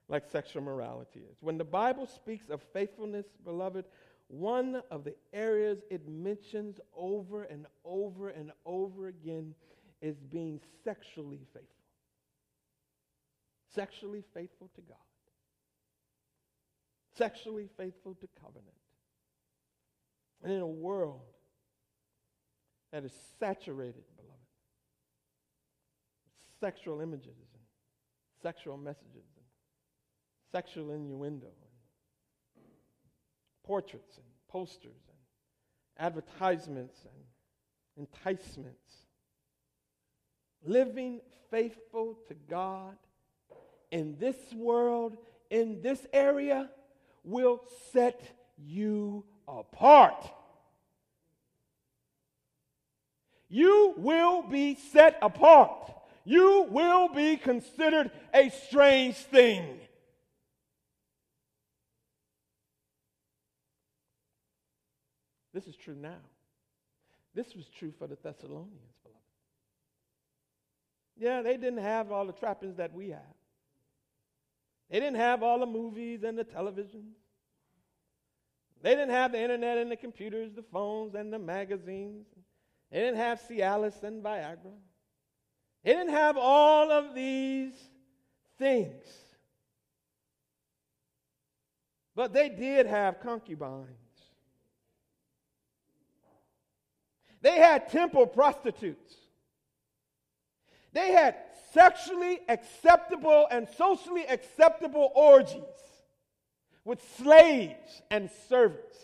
like 0.09 0.29
sexual 0.29 0.61
morality 0.61 1.21
is. 1.21 1.37
When 1.39 1.57
the 1.57 1.63
Bible 1.63 2.05
speaks 2.05 2.49
of 2.49 2.61
faithfulness, 2.73 3.25
beloved, 3.43 3.85
one 4.27 4.81
of 4.89 5.03
the 5.03 5.15
areas 5.33 5.79
it 5.89 6.07
mentions 6.07 6.79
over 6.95 7.43
and 7.43 7.65
over 7.85 8.29
and 8.29 8.51
over 8.65 9.07
again 9.07 9.53
is 10.01 10.17
being 10.17 10.59
sexually 10.83 11.41
faithful. 11.53 11.69
Sexually 13.73 14.23
faithful 14.33 14.69
to 14.75 14.81
God. 14.81 14.97
Sexually 17.17 17.69
faithful 17.77 18.15
to 18.15 18.27
covenant. 18.41 18.67
And 20.43 20.51
in 20.51 20.59
a 20.59 20.67
world 20.67 21.21
that 22.91 23.03
is 23.03 23.13
saturated, 23.39 24.03
beloved, 24.15 24.33
with 26.25 26.33
sexual 26.59 27.01
images 27.01 27.27
and 27.27 27.63
sexual 28.41 28.77
messages 28.77 29.25
and 29.37 29.45
sexual 30.51 30.91
innuendo 30.91 31.47
portraits 33.63 34.17
and 34.17 34.25
posters 34.49 35.01
and 35.07 36.05
advertisements 36.05 36.97
and 37.05 38.07
enticements. 38.07 38.79
Living 40.65 41.19
faithful 41.51 42.17
to 42.27 42.35
God 42.49 42.95
in 43.91 44.17
this 44.19 44.37
world, 44.55 45.17
in 45.49 45.81
this 45.81 46.05
area, 46.13 46.69
will 47.23 47.61
set 47.91 48.21
you 48.57 49.23
apart. 49.47 50.31
You 53.49 53.93
will 53.97 54.41
be 54.41 54.75
set 54.75 55.19
apart. 55.21 55.93
You 56.25 56.67
will 56.71 57.09
be 57.09 57.37
considered 57.37 58.09
a 58.33 58.49
strange 58.49 59.15
thing. 59.15 59.79
This 65.53 65.67
is 65.67 65.75
true 65.75 65.95
now. 65.95 66.21
This 67.35 67.55
was 67.55 67.67
true 67.67 67.91
for 67.97 68.07
the 68.07 68.17
Thessalonians, 68.21 68.95
beloved. 69.03 69.19
Yeah, 71.17 71.41
they 71.41 71.57
didn't 71.57 71.83
have 71.83 72.11
all 72.11 72.25
the 72.25 72.33
trappings 72.33 72.77
that 72.77 72.93
we 72.93 73.09
have. 73.09 73.21
They 74.89 74.99
didn't 74.99 75.17
have 75.17 75.41
all 75.41 75.59
the 75.59 75.65
movies 75.65 76.23
and 76.23 76.37
the 76.37 76.43
televisions. 76.43 77.13
They 78.81 78.91
didn't 78.91 79.11
have 79.11 79.31
the 79.31 79.41
internet 79.41 79.77
and 79.77 79.89
the 79.89 79.95
computers, 79.95 80.51
the 80.53 80.61
phones 80.61 81.15
and 81.15 81.31
the 81.31 81.39
magazines. 81.39 82.25
They 82.91 82.99
didn't 82.99 83.17
have 83.17 83.41
Cialis 83.49 84.03
and 84.03 84.23
Viagra. 84.23 84.73
They 85.83 85.93
didn't 85.93 86.13
have 86.13 86.37
all 86.37 86.91
of 86.91 87.15
these 87.15 87.73
things. 88.59 89.05
But 92.15 92.33
they 92.33 92.49
did 92.49 92.85
have 92.85 93.19
concubines. 93.21 94.02
They 97.43 97.57
had 97.59 97.89
temple 97.89 98.25
prostitutes. 98.25 99.13
They 100.93 101.11
had 101.11 101.35
sexually 101.73 102.39
acceptable 102.47 103.47
and 103.51 103.67
socially 103.77 104.25
acceptable 104.25 105.11
orgies 105.13 105.61
with 106.85 106.99
slaves 107.17 108.01
and 108.09 108.29
servants. 108.47 108.97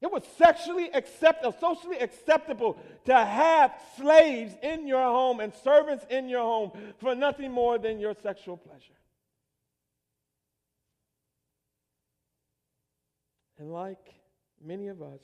It 0.00 0.10
was 0.10 0.22
sexually 0.38 0.90
acceptable, 0.94 1.54
uh, 1.54 1.60
socially 1.60 1.98
acceptable 1.98 2.78
to 3.06 3.14
have 3.14 3.74
slaves 3.96 4.54
in 4.62 4.86
your 4.86 5.02
home 5.02 5.40
and 5.40 5.52
servants 5.52 6.06
in 6.08 6.28
your 6.28 6.42
home 6.42 6.70
for 6.98 7.14
nothing 7.14 7.50
more 7.50 7.78
than 7.78 7.98
your 7.98 8.14
sexual 8.22 8.56
pleasure. 8.56 8.94
And 13.58 13.72
like 13.72 14.17
many 14.64 14.88
of 14.88 15.02
us, 15.02 15.20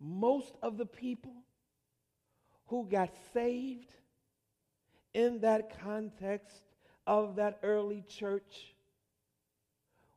most 0.00 0.54
of 0.62 0.76
the 0.76 0.86
people 0.86 1.34
who 2.66 2.86
got 2.90 3.10
saved 3.32 3.92
in 5.12 5.40
that 5.40 5.80
context 5.80 6.62
of 7.06 7.36
that 7.36 7.58
early 7.62 8.02
church 8.08 8.74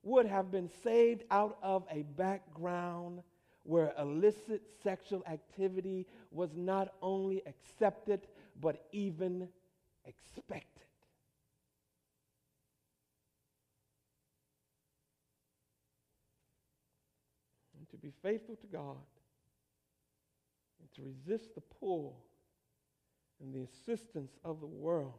would 0.04 0.26
have 0.26 0.52
been 0.52 0.70
saved 0.84 1.24
out 1.32 1.58
of 1.62 1.86
a 1.92 2.04
background 2.04 3.22
where 3.64 3.94
illicit 4.00 4.62
sexual 4.82 5.22
activity 5.28 6.08
was 6.32 6.56
not 6.56 6.94
only 7.02 7.44
accepted 7.46 8.22
but 8.62 8.86
even 8.92 9.48
expected. 10.06 10.77
Be 18.08 18.14
faithful 18.30 18.56
to 18.56 18.68
God 18.68 18.96
and 20.80 20.90
to 20.96 21.02
resist 21.02 21.56
the 21.56 21.62
pull 21.62 22.18
and 23.42 23.54
the 23.54 23.64
assistance 23.64 24.32
of 24.46 24.62
the 24.62 24.68
world 24.68 25.14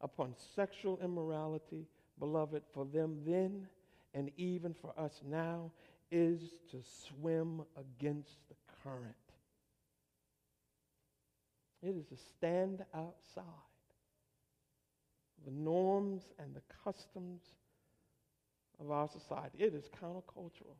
upon 0.00 0.34
sexual 0.56 0.98
immorality, 1.02 1.86
beloved, 2.18 2.62
for 2.74 2.84
them 2.86 3.18
then 3.24 3.68
and 4.14 4.32
even 4.36 4.74
for 4.74 4.92
us 4.98 5.20
now, 5.28 5.70
is 6.10 6.40
to 6.70 6.78
swim 6.82 7.62
against 7.76 8.38
the 8.48 8.56
current. 8.82 9.14
It 11.82 11.94
is 11.96 12.06
to 12.06 12.16
stand 12.16 12.84
outside 12.94 13.44
the 15.44 15.52
norms 15.52 16.22
and 16.40 16.52
the 16.52 16.62
customs 16.84 17.42
of 18.80 18.90
our 18.90 19.08
society. 19.08 19.58
It 19.58 19.74
is 19.74 19.84
countercultural. 20.02 20.74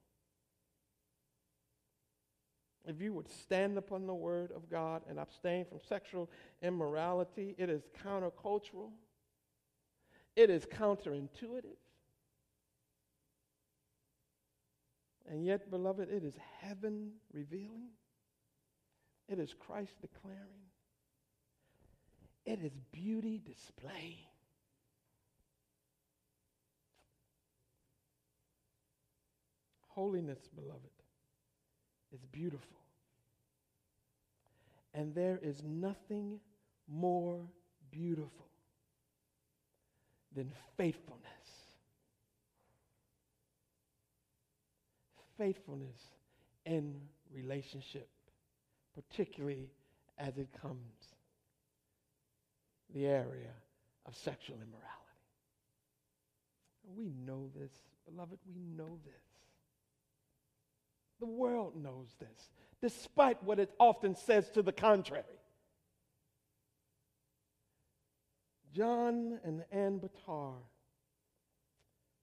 If 2.87 3.03
you 3.03 3.13
would 3.13 3.29
stand 3.29 3.77
upon 3.77 4.07
the 4.07 4.15
word 4.15 4.51
of 4.53 4.71
God 4.71 5.03
and 5.09 5.19
abstain 5.19 5.67
from 5.67 5.79
sexual 5.87 6.31
immorality, 6.63 7.55
it 7.59 7.69
is 7.69 7.83
countercultural. 8.05 8.91
It 10.37 10.51
is 10.51 10.65
counterintuitive. 10.65 11.77
And 15.31 15.45
yet, 15.45 15.71
beloved, 15.71 16.09
it 16.11 16.25
is 16.25 16.35
heaven 16.61 17.11
revealing. 17.33 17.91
It 19.29 19.39
is 19.39 19.53
Christ 19.53 20.01
declaring. 20.01 20.39
It 22.47 22.61
is 22.63 22.73
beauty 22.93 23.43
displaying. 23.45 24.25
Holiness, 29.89 30.39
beloved, 30.55 30.98
is 32.13 32.21
beautiful. 32.33 32.77
And 34.95 35.15
there 35.15 35.39
is 35.43 35.63
nothing 35.65 36.41
more 36.89 37.41
beautiful 37.91 38.49
than 40.35 40.51
faithfulness. 40.77 41.25
Faithfulness 45.37 45.99
in 46.65 46.95
relationship, 47.33 48.09
particularly 48.95 49.71
as 50.19 50.37
it 50.39 50.49
comes 50.61 51.15
the 52.95 53.07
area 53.07 53.53
of 54.07 54.17
sexual 54.17 54.57
immorality. 54.57 54.99
We 56.97 57.13
know 57.25 57.51
this. 57.55 57.71
Beloved, 58.11 58.39
we 58.47 58.59
know 58.77 58.99
this. 59.05 59.28
The 61.21 61.27
world 61.27 61.75
knows 61.77 62.15
this, 62.19 62.51
despite 62.81 63.43
what 63.43 63.59
it 63.59 63.71
often 63.79 64.15
says 64.15 64.51
to 64.51 64.63
the 64.63 64.73
contrary. 64.73 65.25
John 68.73 69.41
and 69.45 69.65
Anne 69.73 69.99
Betar 69.99 70.55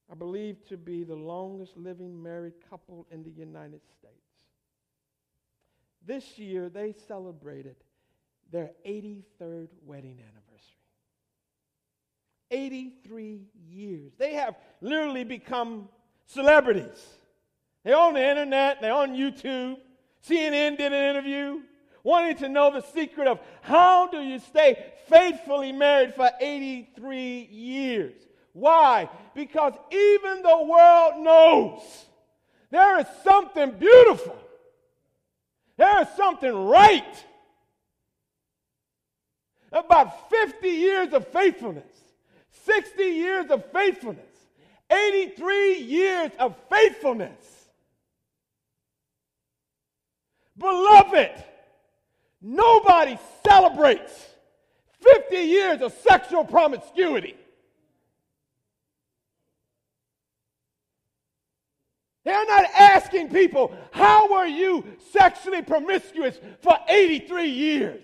are 0.10 0.16
believed 0.16 0.68
to 0.70 0.78
be 0.78 1.04
the 1.04 1.16
longest 1.16 1.76
living 1.76 2.22
married 2.22 2.54
couple 2.70 3.08
in 3.12 3.24
the 3.24 3.32
United 3.32 3.82
States. 3.98 4.14
This 6.06 6.38
year, 6.38 6.70
they 6.70 6.94
celebrated 7.08 7.76
their 8.52 8.72
83rd 8.86 9.70
wedding 9.84 10.20
anniversary. 10.22 10.76
83 12.52 13.42
years. 13.68 14.14
They 14.18 14.36
have 14.36 14.56
literally 14.82 15.24
become 15.24 15.90
celebrities. 16.26 17.18
They're 17.86 17.96
on 17.96 18.16
the 18.16 18.28
internet, 18.28 18.82
they're 18.82 18.94
on 18.94 19.12
YouTube. 19.12 19.78
CNN 20.28 20.78
did 20.78 20.92
an 20.92 21.16
interview 21.16 21.62
wanting 22.04 22.36
to 22.38 22.50
know 22.50 22.72
the 22.72 22.82
secret 22.82 23.28
of 23.28 23.40
how 23.62 24.08
do 24.08 24.22
you 24.22 24.40
stay 24.40 24.92
faithfully 25.08 25.72
married 25.72 26.16
for 26.16 26.30
83 26.42 27.48
years. 27.52 28.14
Why? 28.54 29.08
Because 29.36 29.74
even 29.92 30.42
the 30.42 30.64
world 30.64 31.24
knows 31.24 31.82
there 32.72 33.00
is 33.00 33.06
something 33.24 33.72
beautiful. 33.72 34.38
There 35.78 36.02
is 36.02 36.08
something 36.18 36.54
right 36.68 37.26
about 39.72 40.30
50 40.32 40.68
years 40.68 41.14
of 41.14 41.28
faithfulness, 41.28 41.92
60 42.66 43.04
years 43.04 43.52
of 43.52 43.64
faithfulness, 43.72 44.34
83 44.92 45.80
years 45.80 46.32
of 46.40 46.56
faithfulness. 46.70 47.55
Beloved, 50.58 51.32
nobody 52.42 53.18
celebrates 53.46 54.26
50 55.02 55.36
years 55.38 55.82
of 55.82 55.94
sexual 55.94 56.46
promiscuity. 56.46 57.36
They're 62.24 62.46
not 62.46 62.66
asking 62.76 63.30
people, 63.30 63.76
how 63.92 64.32
were 64.34 64.48
you 64.48 64.84
sexually 65.12 65.62
promiscuous 65.62 66.40
for 66.62 66.76
83 66.88 67.48
years? 67.50 68.02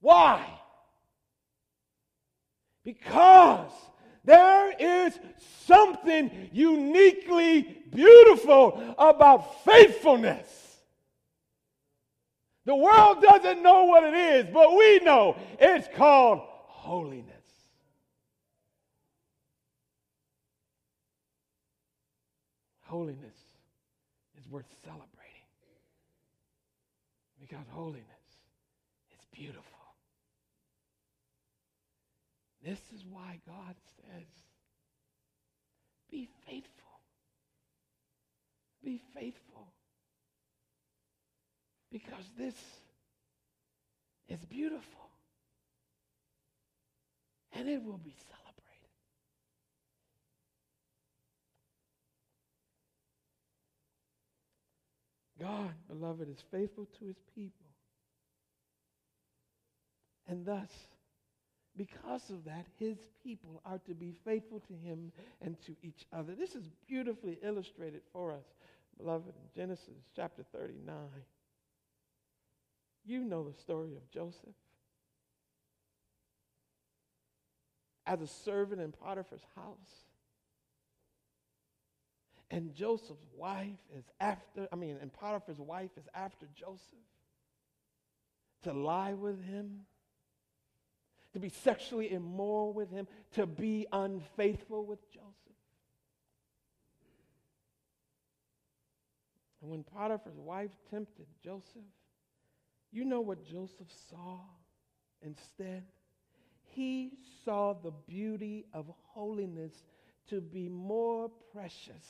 Why? 0.00 0.44
Because 2.84 3.70
there 4.24 4.72
is 4.78 5.18
something 5.66 6.48
uniquely 6.52 7.62
beautiful 7.92 8.94
about 8.98 9.64
faithfulness. 9.64 10.48
The 12.64 12.76
world 12.76 13.20
doesn't 13.20 13.62
know 13.62 13.84
what 13.84 14.04
it 14.04 14.14
is, 14.14 14.46
but 14.52 14.76
we 14.76 15.00
know 15.00 15.36
it's 15.58 15.88
called 15.96 16.40
holiness. 16.44 17.26
Holiness 22.82 23.34
is 24.38 24.48
worth 24.48 24.66
celebrating 24.84 25.08
because 27.40 27.66
holiness 27.70 28.04
is 29.10 29.18
beautiful. 29.32 29.64
This 32.64 32.78
is 32.94 33.04
why 33.10 33.40
God 33.46 33.74
says, 33.96 34.26
be 36.10 36.28
faithful. 36.46 36.68
Be 38.84 39.00
faithful. 39.14 39.72
Because 41.90 42.24
this 42.38 42.54
is 44.28 44.44
beautiful. 44.44 45.10
And 47.54 47.68
it 47.68 47.82
will 47.82 47.98
be 47.98 48.14
celebrated. 48.14 48.52
God, 55.40 55.74
beloved, 55.88 56.28
is 56.28 56.42
faithful 56.50 56.86
to 56.98 57.06
his 57.06 57.18
people. 57.34 57.66
And 60.28 60.46
thus, 60.46 60.70
because 61.76 62.28
of 62.30 62.44
that, 62.44 62.66
his 62.78 62.98
people 63.24 63.62
are 63.64 63.78
to 63.86 63.94
be 63.94 64.12
faithful 64.24 64.60
to 64.60 64.72
him 64.74 65.10
and 65.40 65.60
to 65.62 65.74
each 65.82 66.04
other. 66.12 66.34
This 66.34 66.54
is 66.54 66.68
beautifully 66.86 67.38
illustrated 67.42 68.02
for 68.12 68.32
us, 68.32 68.44
beloved, 68.98 69.28
in 69.28 69.60
Genesis 69.60 69.94
chapter 70.14 70.44
39. 70.52 70.94
You 73.04 73.24
know 73.24 73.42
the 73.42 73.58
story 73.58 73.96
of 73.96 74.10
Joseph. 74.10 74.54
As 78.06 78.20
a 78.20 78.26
servant 78.26 78.80
in 78.80 78.92
Potiphar's 78.92 79.46
house. 79.56 80.04
And 82.50 82.74
Joseph's 82.74 83.24
wife 83.34 83.78
is 83.96 84.04
after, 84.20 84.68
I 84.70 84.76
mean, 84.76 84.98
and 85.00 85.10
Potiphar's 85.10 85.58
wife 85.58 85.90
is 85.96 86.04
after 86.14 86.46
Joseph 86.54 86.80
to 88.64 88.74
lie 88.74 89.14
with 89.14 89.42
him 89.42 89.86
to 91.32 91.38
be 91.38 91.48
sexually 91.48 92.12
immoral 92.12 92.72
with 92.72 92.90
him, 92.90 93.06
to 93.32 93.46
be 93.46 93.86
unfaithful 93.92 94.84
with 94.84 95.10
Joseph. 95.10 95.32
And 99.62 99.70
when 99.70 99.84
Potiphar's 99.84 100.36
wife 100.36 100.70
tempted 100.90 101.26
Joseph, 101.42 101.82
you 102.90 103.04
know 103.04 103.20
what 103.20 103.44
Joseph 103.44 103.88
saw 104.10 104.40
instead? 105.22 105.84
He 106.64 107.12
saw 107.44 107.72
the 107.72 107.92
beauty 108.08 108.66
of 108.74 108.92
holiness 109.14 109.72
to 110.28 110.40
be 110.40 110.68
more 110.68 111.30
precious 111.52 112.04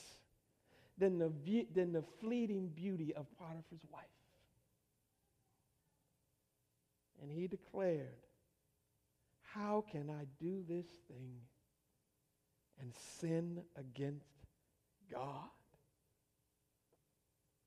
than 0.99 1.19
the, 1.19 1.33
than 1.75 1.93
the 1.93 2.05
fleeting 2.21 2.69
beauty 2.69 3.15
of 3.15 3.27
Potiphar's 3.39 3.85
wife. 3.91 4.05
And 7.21 7.31
he 7.31 7.47
declared, 7.47 8.09
how 9.55 9.85
can 9.91 10.09
I 10.11 10.25
do 10.43 10.63
this 10.69 10.87
thing 11.09 11.37
and 12.81 12.93
sin 13.21 13.63
against 13.77 14.27
God? 15.11 15.49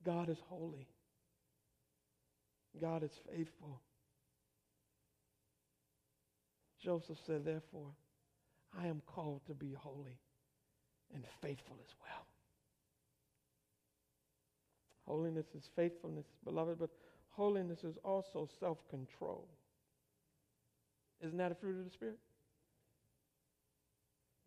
God 0.03 0.29
is 0.29 0.37
holy. 0.47 0.87
God 2.79 3.03
is 3.03 3.11
faithful. 3.31 3.81
Joseph 6.81 7.17
said, 7.25 7.45
Therefore, 7.45 7.91
I 8.77 8.87
am 8.87 9.01
called 9.05 9.41
to 9.47 9.53
be 9.53 9.73
holy 9.73 10.19
and 11.13 11.23
faithful 11.41 11.77
as 11.81 11.93
well. 12.01 12.25
Holiness 15.07 15.45
is 15.55 15.69
faithfulness, 15.75 16.25
beloved, 16.43 16.79
but 16.79 16.89
holiness 17.29 17.83
is 17.83 17.97
also 18.03 18.47
self 18.59 18.77
control. 18.89 19.47
Isn't 21.25 21.37
that 21.39 21.51
a 21.51 21.55
fruit 21.55 21.77
of 21.77 21.85
the 21.85 21.91
Spirit? 21.91 22.19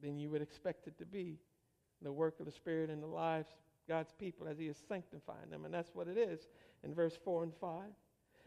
Then 0.00 0.18
you 0.18 0.30
would 0.30 0.42
expect 0.42 0.86
it 0.86 0.96
to 0.98 1.04
be 1.04 1.38
the 2.02 2.12
work 2.12 2.38
of 2.38 2.46
the 2.46 2.52
Spirit 2.52 2.90
in 2.90 3.00
the 3.00 3.06
lives 3.06 3.48
of 3.50 3.56
God's 3.88 4.12
people 4.12 4.46
as 4.46 4.58
He 4.58 4.66
is 4.66 4.76
sanctifying 4.88 5.50
them. 5.50 5.64
And 5.64 5.74
that's 5.74 5.94
what 5.94 6.08
it 6.08 6.16
is 6.16 6.40
in 6.84 6.94
verse 6.94 7.18
4 7.24 7.42
and 7.42 7.52
5. 7.60 7.82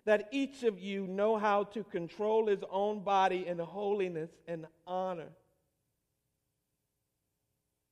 That 0.05 0.29
each 0.31 0.63
of 0.63 0.79
you 0.79 1.05
know 1.05 1.37
how 1.37 1.65
to 1.65 1.83
control 1.83 2.47
his 2.47 2.63
own 2.71 3.01
body 3.01 3.45
in 3.45 3.59
holiness 3.59 4.31
and 4.47 4.65
honor, 4.87 5.29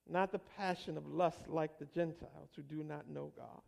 not 0.09 0.31
the 0.31 0.39
passion 0.39 0.97
of 0.97 1.05
lust 1.05 1.47
like 1.47 1.77
the 1.77 1.85
Gentiles 1.85 2.49
who 2.55 2.63
do 2.63 2.83
not 2.83 3.07
know 3.07 3.31
God. 3.37 3.61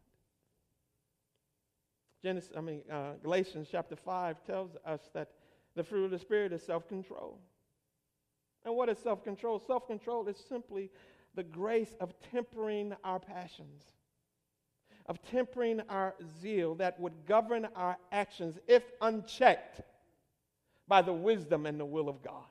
Genesis, 2.23 2.51
I 2.55 2.61
mean, 2.61 2.81
uh, 2.91 3.13
Galatians 3.21 3.67
chapter 3.71 3.95
5 3.95 4.43
tells 4.45 4.71
us 4.85 5.01
that 5.13 5.29
the 5.75 5.83
fruit 5.83 6.05
of 6.05 6.11
the 6.11 6.19
Spirit 6.19 6.53
is 6.53 6.63
self 6.63 6.87
control. 6.87 7.37
And 8.65 8.75
what 8.75 8.89
is 8.89 8.97
self 8.99 9.23
control? 9.23 9.59
Self 9.59 9.87
control 9.87 10.27
is 10.27 10.37
simply 10.49 10.89
the 11.35 11.43
grace 11.43 11.93
of 11.99 12.13
tempering 12.31 12.93
our 13.03 13.19
passions, 13.19 13.83
of 15.05 15.21
tempering 15.23 15.81
our 15.89 16.13
zeal 16.41 16.75
that 16.75 16.99
would 16.99 17.25
govern 17.25 17.67
our 17.75 17.97
actions 18.11 18.57
if 18.67 18.83
unchecked 19.01 19.81
by 20.87 21.01
the 21.01 21.13
wisdom 21.13 21.65
and 21.65 21.79
the 21.79 21.85
will 21.85 22.09
of 22.09 22.21
God. 22.21 22.43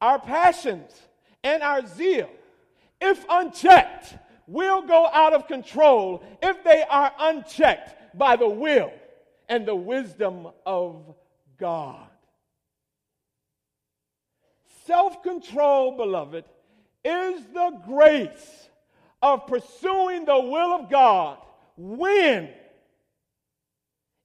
Our 0.00 0.18
passions 0.18 0.90
and 1.44 1.62
our 1.62 1.86
zeal, 1.86 2.30
if 3.00 3.24
unchecked, 3.28 4.16
will 4.46 4.82
go 4.82 5.08
out 5.12 5.32
of 5.32 5.46
control 5.46 6.24
if 6.42 6.64
they 6.64 6.82
are 6.90 7.12
unchecked 7.20 8.18
by 8.18 8.34
the 8.34 8.48
will 8.48 8.90
and 9.50 9.66
the 9.66 9.74
wisdom 9.74 10.46
of 10.64 11.14
God. 11.58 12.06
self 14.86 15.22
control, 15.22 15.96
beloved, 15.96 16.44
is 17.04 17.44
the 17.52 17.80
grace 17.84 18.68
of 19.20 19.46
pursuing 19.46 20.24
the 20.24 20.40
will 20.40 20.72
of 20.72 20.88
God 20.90 21.38
when 21.76 22.48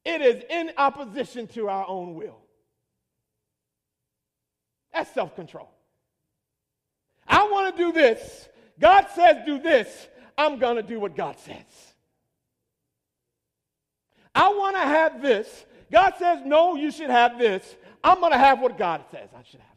it 0.05 0.21
is 0.21 0.43
in 0.49 0.71
opposition 0.77 1.47
to 1.47 1.67
our 1.69 1.87
own 1.87 2.13
will. 2.13 2.37
That's 4.93 5.11
self 5.11 5.35
control. 5.35 5.69
I 7.27 7.49
want 7.49 7.75
to 7.75 7.83
do 7.83 7.91
this. 7.91 8.47
God 8.79 9.07
says 9.15 9.37
do 9.45 9.57
this. 9.59 10.07
I'm 10.37 10.59
going 10.59 10.75
to 10.75 10.83
do 10.83 10.99
what 10.99 11.15
God 11.15 11.39
says. 11.39 11.94
I 14.35 14.49
want 14.49 14.75
to 14.75 14.81
have 14.81 15.21
this. 15.21 15.65
God 15.91 16.13
says, 16.19 16.41
no, 16.45 16.75
you 16.75 16.91
should 16.91 17.09
have 17.09 17.39
this. 17.39 17.75
I'm 18.03 18.19
going 18.19 18.33
to 18.33 18.37
have 18.37 18.59
what 18.59 18.77
God 18.77 19.01
says 19.09 19.29
I 19.33 19.41
should 19.49 19.61
have. 19.61 19.69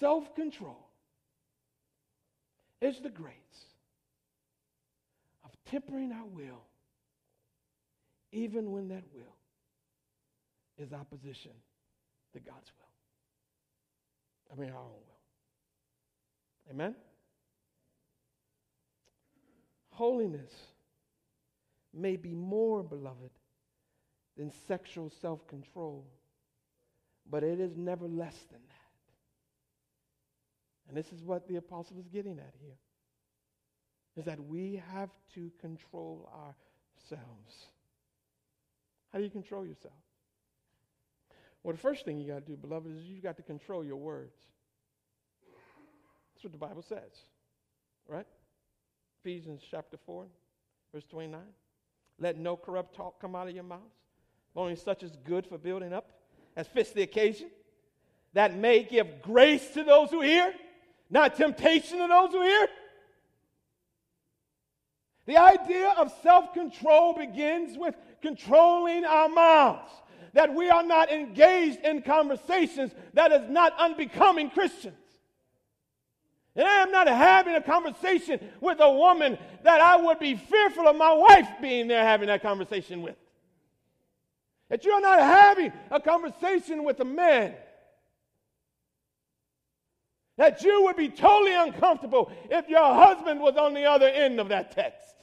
Self 0.00 0.34
control 0.34 0.76
is 2.82 3.00
the 3.00 3.08
grace 3.08 3.32
of 5.44 5.50
tempering 5.70 6.12
our 6.12 6.26
will, 6.26 6.60
even 8.32 8.72
when 8.72 8.88
that 8.88 9.04
will 9.14 9.24
is 10.84 10.92
opposition 10.92 11.52
to 12.34 12.40
God's 12.40 12.70
will. 12.78 14.52
I 14.52 14.60
mean, 14.60 14.70
our 14.70 14.80
own 14.80 14.90
will. 14.90 16.72
Amen? 16.72 16.94
Holiness 19.96 20.52
may 21.94 22.16
be 22.16 22.34
more, 22.34 22.82
beloved, 22.82 23.30
than 24.36 24.52
sexual 24.68 25.10
self 25.22 25.48
control, 25.48 26.04
but 27.30 27.42
it 27.42 27.60
is 27.60 27.78
never 27.78 28.06
less 28.06 28.36
than 28.50 28.60
that. 28.68 28.76
And 30.88 30.96
this 30.98 31.10
is 31.14 31.22
what 31.22 31.48
the 31.48 31.56
apostle 31.56 31.98
is 31.98 32.08
getting 32.08 32.38
at 32.38 32.52
here. 32.60 32.76
Is 34.18 34.26
that 34.26 34.38
we 34.38 34.82
have 34.92 35.08
to 35.34 35.50
control 35.62 36.28
ourselves. 36.30 37.54
How 39.14 39.18
do 39.18 39.24
you 39.24 39.30
control 39.30 39.64
yourself? 39.64 39.94
Well, 41.62 41.72
the 41.72 41.80
first 41.80 42.04
thing 42.04 42.18
you 42.18 42.30
got 42.30 42.44
to 42.44 42.52
do, 42.52 42.56
beloved, 42.58 42.94
is 42.94 43.04
you 43.04 43.22
got 43.22 43.38
to 43.38 43.42
control 43.42 43.82
your 43.82 43.96
words. 43.96 44.36
That's 46.34 46.44
what 46.44 46.52
the 46.52 46.58
Bible 46.58 46.82
says, 46.82 47.12
right? 48.06 48.26
Ephesians 49.26 49.60
chapter 49.68 49.96
4, 50.06 50.24
verse 50.94 51.04
29. 51.10 51.40
Let 52.20 52.38
no 52.38 52.56
corrupt 52.56 52.94
talk 52.94 53.20
come 53.20 53.34
out 53.34 53.48
of 53.48 53.54
your 53.56 53.64
mouths, 53.64 53.82
only 54.54 54.76
such 54.76 55.02
as 55.02 55.16
good 55.24 55.48
for 55.48 55.58
building 55.58 55.92
up, 55.92 56.08
as 56.54 56.68
fits 56.68 56.92
the 56.92 57.02
occasion, 57.02 57.50
that 58.34 58.56
may 58.56 58.84
give 58.84 59.22
grace 59.22 59.70
to 59.70 59.82
those 59.82 60.10
who 60.10 60.20
hear 60.20 60.54
not 61.10 61.34
temptation 61.36 61.98
to 61.98 62.06
those 62.06 62.30
who 62.30 62.42
hear. 62.42 62.68
The 65.26 65.38
idea 65.38 65.92
of 65.98 66.14
self 66.22 66.54
control 66.54 67.14
begins 67.14 67.76
with 67.76 67.96
controlling 68.22 69.04
our 69.04 69.28
mouths, 69.28 69.90
that 70.34 70.54
we 70.54 70.70
are 70.70 70.84
not 70.84 71.10
engaged 71.10 71.80
in 71.80 72.02
conversations 72.02 72.92
that 73.14 73.32
is 73.32 73.50
not 73.50 73.72
unbecoming 73.76 74.50
Christians. 74.50 74.94
And 76.56 76.66
I 76.66 76.82
am 76.82 76.90
not 76.90 77.06
having 77.06 77.54
a 77.54 77.60
conversation 77.60 78.40
with 78.60 78.80
a 78.80 78.90
woman 78.90 79.38
that 79.62 79.80
I 79.80 79.96
would 79.96 80.18
be 80.18 80.36
fearful 80.36 80.88
of 80.88 80.96
my 80.96 81.12
wife 81.12 81.48
being 81.60 81.86
there 81.86 82.02
having 82.02 82.28
that 82.28 82.42
conversation 82.42 83.02
with. 83.02 83.16
That 84.70 84.84
you're 84.84 85.00
not 85.00 85.20
having 85.20 85.72
a 85.90 86.00
conversation 86.00 86.82
with 86.84 86.98
a 87.00 87.04
man 87.04 87.54
that 90.36 90.62
you 90.62 90.82
would 90.84 90.96
be 90.96 91.08
totally 91.08 91.54
uncomfortable 91.54 92.30
if 92.50 92.68
your 92.68 92.94
husband 92.94 93.40
was 93.40 93.56
on 93.56 93.74
the 93.74 93.84
other 93.84 94.06
end 94.06 94.38
of 94.38 94.48
that 94.48 94.72
text. 94.72 95.15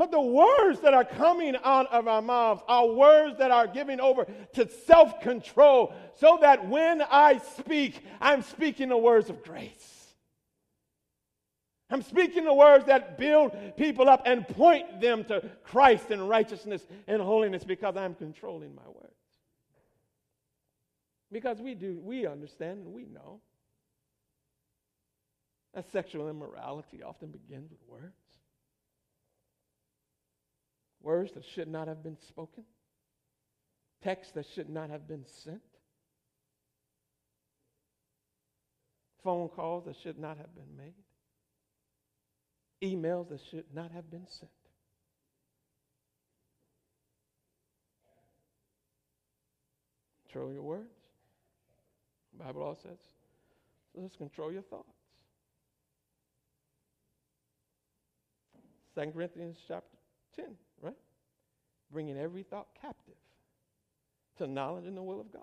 But 0.00 0.12
the 0.12 0.18
words 0.18 0.80
that 0.80 0.94
are 0.94 1.04
coming 1.04 1.56
out 1.62 1.92
of 1.92 2.08
our 2.08 2.22
mouths 2.22 2.62
are 2.66 2.86
words 2.86 3.36
that 3.36 3.50
are 3.50 3.66
giving 3.66 4.00
over 4.00 4.26
to 4.54 4.66
self 4.86 5.20
control 5.20 5.92
so 6.14 6.38
that 6.40 6.66
when 6.66 7.02
I 7.02 7.36
speak, 7.58 8.02
I'm 8.18 8.40
speaking 8.40 8.88
the 8.88 8.96
words 8.96 9.28
of 9.28 9.44
grace. 9.44 10.14
I'm 11.90 12.00
speaking 12.00 12.44
the 12.44 12.54
words 12.54 12.86
that 12.86 13.18
build 13.18 13.52
people 13.76 14.08
up 14.08 14.22
and 14.24 14.48
point 14.48 15.02
them 15.02 15.22
to 15.24 15.42
Christ 15.64 16.10
and 16.10 16.26
righteousness 16.26 16.86
and 17.06 17.20
holiness 17.20 17.62
because 17.62 17.94
I'm 17.94 18.14
controlling 18.14 18.74
my 18.74 18.86
words. 18.86 19.12
Because 21.30 21.60
we 21.60 21.74
do, 21.74 22.00
we 22.02 22.26
understand 22.26 22.86
and 22.86 22.94
we 22.94 23.04
know 23.04 23.42
that 25.74 25.92
sexual 25.92 26.30
immorality 26.30 27.02
often 27.02 27.28
begins 27.28 27.70
with 27.70 27.86
words. 27.86 28.16
Words 31.02 31.32
that 31.32 31.44
should 31.54 31.68
not 31.68 31.88
have 31.88 32.02
been 32.02 32.18
spoken, 32.28 32.64
texts 34.02 34.32
that 34.34 34.46
should 34.54 34.68
not 34.68 34.90
have 34.90 35.08
been 35.08 35.24
sent, 35.44 35.62
phone 39.24 39.48
calls 39.48 39.84
that 39.86 39.96
should 40.02 40.18
not 40.18 40.36
have 40.36 40.54
been 40.54 40.76
made, 40.76 40.94
emails 42.82 43.28
that 43.30 43.40
should 43.50 43.64
not 43.74 43.90
have 43.92 44.10
been 44.10 44.26
sent. 44.28 44.50
Control 50.30 50.52
your 50.52 50.62
words. 50.62 50.94
The 52.32 52.44
Bible 52.44 52.62
all 52.62 52.78
says. 52.80 52.98
So 53.92 54.00
let's 54.00 54.16
control 54.16 54.52
your 54.52 54.62
thoughts. 54.62 54.86
2 58.96 59.10
Corinthians 59.12 59.56
chapter 59.66 59.96
10, 60.36 60.44
right? 60.44 60.54
Bringing 61.92 62.18
every 62.18 62.42
thought 62.42 62.68
captive 62.80 63.14
to 64.38 64.46
knowledge 64.46 64.86
and 64.86 64.96
the 64.96 65.02
will 65.02 65.20
of 65.20 65.32
God. 65.32 65.42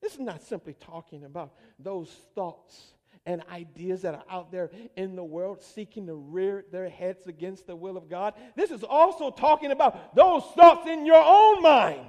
This 0.00 0.14
is 0.14 0.20
not 0.20 0.42
simply 0.42 0.74
talking 0.74 1.24
about 1.24 1.54
those 1.78 2.08
thoughts 2.34 2.92
and 3.26 3.42
ideas 3.52 4.02
that 4.02 4.14
are 4.14 4.24
out 4.30 4.52
there 4.52 4.70
in 4.96 5.16
the 5.16 5.24
world 5.24 5.60
seeking 5.60 6.06
to 6.06 6.14
rear 6.14 6.64
their 6.70 6.88
heads 6.88 7.26
against 7.26 7.66
the 7.66 7.74
will 7.74 7.96
of 7.96 8.08
God. 8.08 8.34
This 8.54 8.70
is 8.70 8.84
also 8.84 9.30
talking 9.30 9.72
about 9.72 10.14
those 10.14 10.44
thoughts 10.56 10.88
in 10.88 11.04
your 11.04 11.22
own 11.22 11.62
mind 11.62 12.06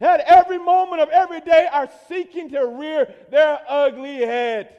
at 0.00 0.20
every 0.20 0.58
moment 0.58 1.00
of 1.00 1.08
every 1.08 1.40
day 1.40 1.68
are 1.70 1.88
seeking 2.08 2.50
to 2.50 2.66
rear 2.66 3.12
their 3.30 3.58
ugly 3.68 4.18
head 4.18 4.74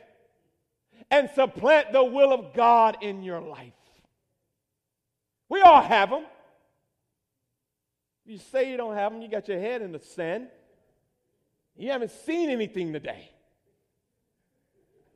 and 1.10 1.30
supplant 1.32 1.92
the 1.92 2.04
will 2.04 2.34
of 2.34 2.54
God 2.54 2.98
in 3.02 3.24
your 3.24 3.42
life. 3.42 3.74
We 5.50 5.62
all 5.62 5.82
have 5.82 6.10
them. 6.10 6.26
You 8.28 8.38
say 8.38 8.70
you 8.70 8.76
don't 8.76 8.94
have 8.94 9.14
them, 9.14 9.22
you 9.22 9.30
got 9.30 9.48
your 9.48 9.60
head 9.60 9.82
in 9.82 9.94
the 9.94 10.00
sand. 10.00 10.50
You 11.78 11.92
haven't 11.92 12.12
seen 12.12 12.50
anything 12.50 12.92
today. 12.92 13.30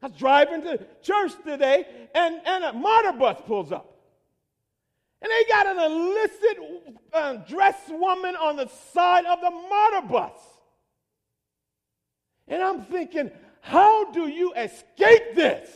I 0.01 0.07
was 0.07 0.15
driving 0.15 0.61
to 0.61 0.79
church 1.03 1.33
today, 1.45 1.85
and, 2.15 2.39
and 2.45 2.63
a 2.63 2.73
MARTA 2.73 3.17
bus 3.19 3.37
pulls 3.45 3.71
up. 3.73 3.93
And 5.21 5.29
they 5.29 5.43
got 5.49 5.67
an 5.67 5.91
illicit 5.91 6.95
uh, 7.13 7.33
dressed 7.47 7.89
woman 7.89 8.35
on 8.35 8.55
the 8.55 8.67
side 8.93 9.25
of 9.25 9.41
the 9.41 9.51
MARTA 9.51 10.07
bus. 10.07 10.33
And 12.47 12.63
I'm 12.63 12.83
thinking, 12.85 13.29
how 13.59 14.11
do 14.11 14.27
you 14.27 14.53
escape 14.53 15.35
this? 15.35 15.69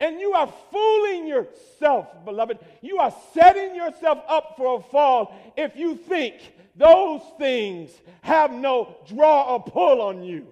And 0.00 0.18
you 0.18 0.32
are 0.32 0.52
fooling 0.72 1.26
yourself, 1.26 2.06
beloved. 2.24 2.58
You 2.80 2.98
are 2.98 3.14
setting 3.34 3.74
yourself 3.74 4.20
up 4.28 4.54
for 4.56 4.78
a 4.78 4.82
fall 4.82 5.34
if 5.56 5.76
you 5.76 5.94
think 5.94 6.36
those 6.74 7.20
things 7.38 7.90
have 8.22 8.50
no 8.50 8.96
draw 9.06 9.54
or 9.54 9.62
pull 9.62 10.00
on 10.00 10.22
you. 10.22 10.46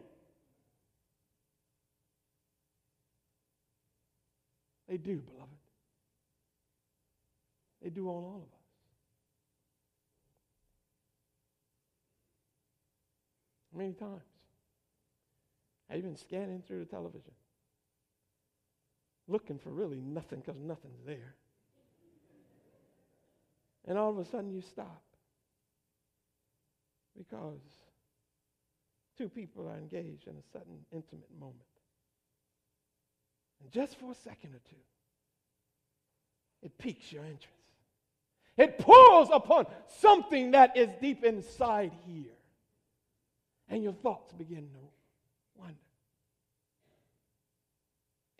They 4.88 4.98
do, 4.98 5.16
beloved. 5.16 5.48
They 7.82 7.90
do 7.90 8.08
on 8.08 8.24
all 8.24 8.36
of 8.36 8.42
us. 8.42 8.58
Many 13.74 13.92
times. 13.92 14.22
I've 15.90 16.02
been 16.02 16.16
scanning 16.16 16.62
through 16.66 16.80
the 16.80 16.84
television, 16.84 17.32
looking 19.28 19.58
for 19.58 19.70
really 19.70 20.00
nothing 20.00 20.40
because 20.40 20.60
nothing's 20.60 21.04
there. 21.06 21.34
And 23.86 23.96
all 23.96 24.10
of 24.10 24.18
a 24.18 24.24
sudden 24.24 24.52
you 24.52 24.62
stop 24.62 25.02
because 27.16 27.60
two 29.16 29.28
people 29.28 29.68
are 29.68 29.76
engaged 29.76 30.26
in 30.26 30.34
a 30.34 30.52
sudden 30.52 30.84
intimate 30.92 31.30
moment. 31.38 31.58
And 33.62 33.70
just 33.72 33.98
for 33.98 34.12
a 34.12 34.14
second 34.14 34.54
or 34.54 34.60
two, 34.70 34.76
it 36.62 36.78
piques 36.78 37.12
your 37.12 37.24
interest. 37.24 37.48
It 38.56 38.78
pulls 38.78 39.28
upon 39.32 39.66
something 40.00 40.50
that 40.52 40.76
is 40.76 40.90
deep 41.00 41.24
inside 41.24 41.92
here. 42.06 42.32
And 43.68 43.82
your 43.82 43.92
thoughts 43.92 44.32
begin 44.32 44.68
to 44.72 45.60
wonder. 45.60 45.76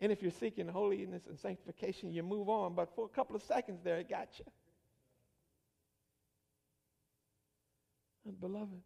And 0.01 0.11
if 0.11 0.21
you're 0.21 0.31
seeking 0.31 0.67
holiness 0.67 1.23
and 1.27 1.37
sanctification, 1.37 2.13
you 2.13 2.23
move 2.23 2.47
on. 2.47 2.73
But 2.73 2.89
for 2.95 3.05
a 3.05 3.09
couple 3.09 3.35
of 3.35 3.43
seconds 3.43 3.81
there, 3.83 3.97
it 3.97 4.09
got 4.09 4.29
you. 4.39 4.45
And 8.25 8.39
beloved, 8.39 8.81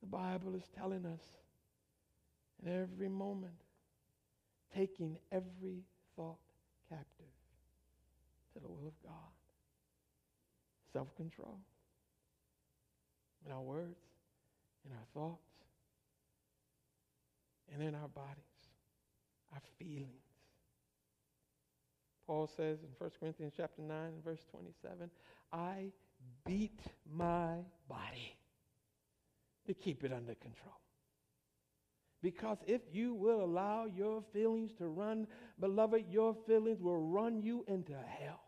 the 0.00 0.06
Bible 0.06 0.54
is 0.54 0.62
telling 0.78 1.04
us 1.04 1.20
in 2.64 2.72
every 2.72 3.08
moment, 3.08 3.54
taking 4.74 5.18
every 5.32 5.82
thought 6.16 6.38
captive 6.88 7.26
to 8.54 8.60
the 8.60 8.68
will 8.68 8.86
of 8.86 9.02
God. 9.02 9.12
Self 10.92 11.14
control 11.16 11.58
in 13.44 13.52
our 13.52 13.60
words, 13.60 13.98
in 14.86 14.92
our 14.92 15.06
thoughts, 15.12 15.50
and 17.72 17.82
in 17.82 17.94
our 17.94 18.08
bodies, 18.08 18.53
our 19.54 19.60
feelings. 19.78 20.08
Paul 22.26 22.48
says 22.56 22.78
in 22.82 22.88
1 22.98 23.10
Corinthians 23.20 23.52
chapter 23.56 23.82
9 23.82 23.96
verse 24.24 24.40
27, 24.50 25.10
I 25.52 25.92
beat 26.44 26.80
my 27.10 27.56
body 27.88 28.36
to 29.66 29.74
keep 29.74 30.04
it 30.04 30.12
under 30.12 30.34
control. 30.34 30.74
Because 32.22 32.58
if 32.66 32.80
you 32.90 33.12
will 33.12 33.44
allow 33.44 33.84
your 33.84 34.22
feelings 34.32 34.72
to 34.78 34.86
run, 34.86 35.26
beloved, 35.60 36.06
your 36.08 36.34
feelings 36.46 36.80
will 36.80 36.96
run 36.96 37.42
you 37.42 37.64
into 37.68 37.92
hell. 37.92 38.40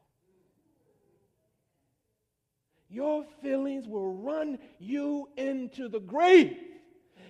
Your 2.88 3.25
feelings 3.42 3.87
will 3.87 4.14
run 4.14 4.59
you 4.79 5.29
into 5.37 5.88
the 5.88 6.01
grave. 6.01 6.57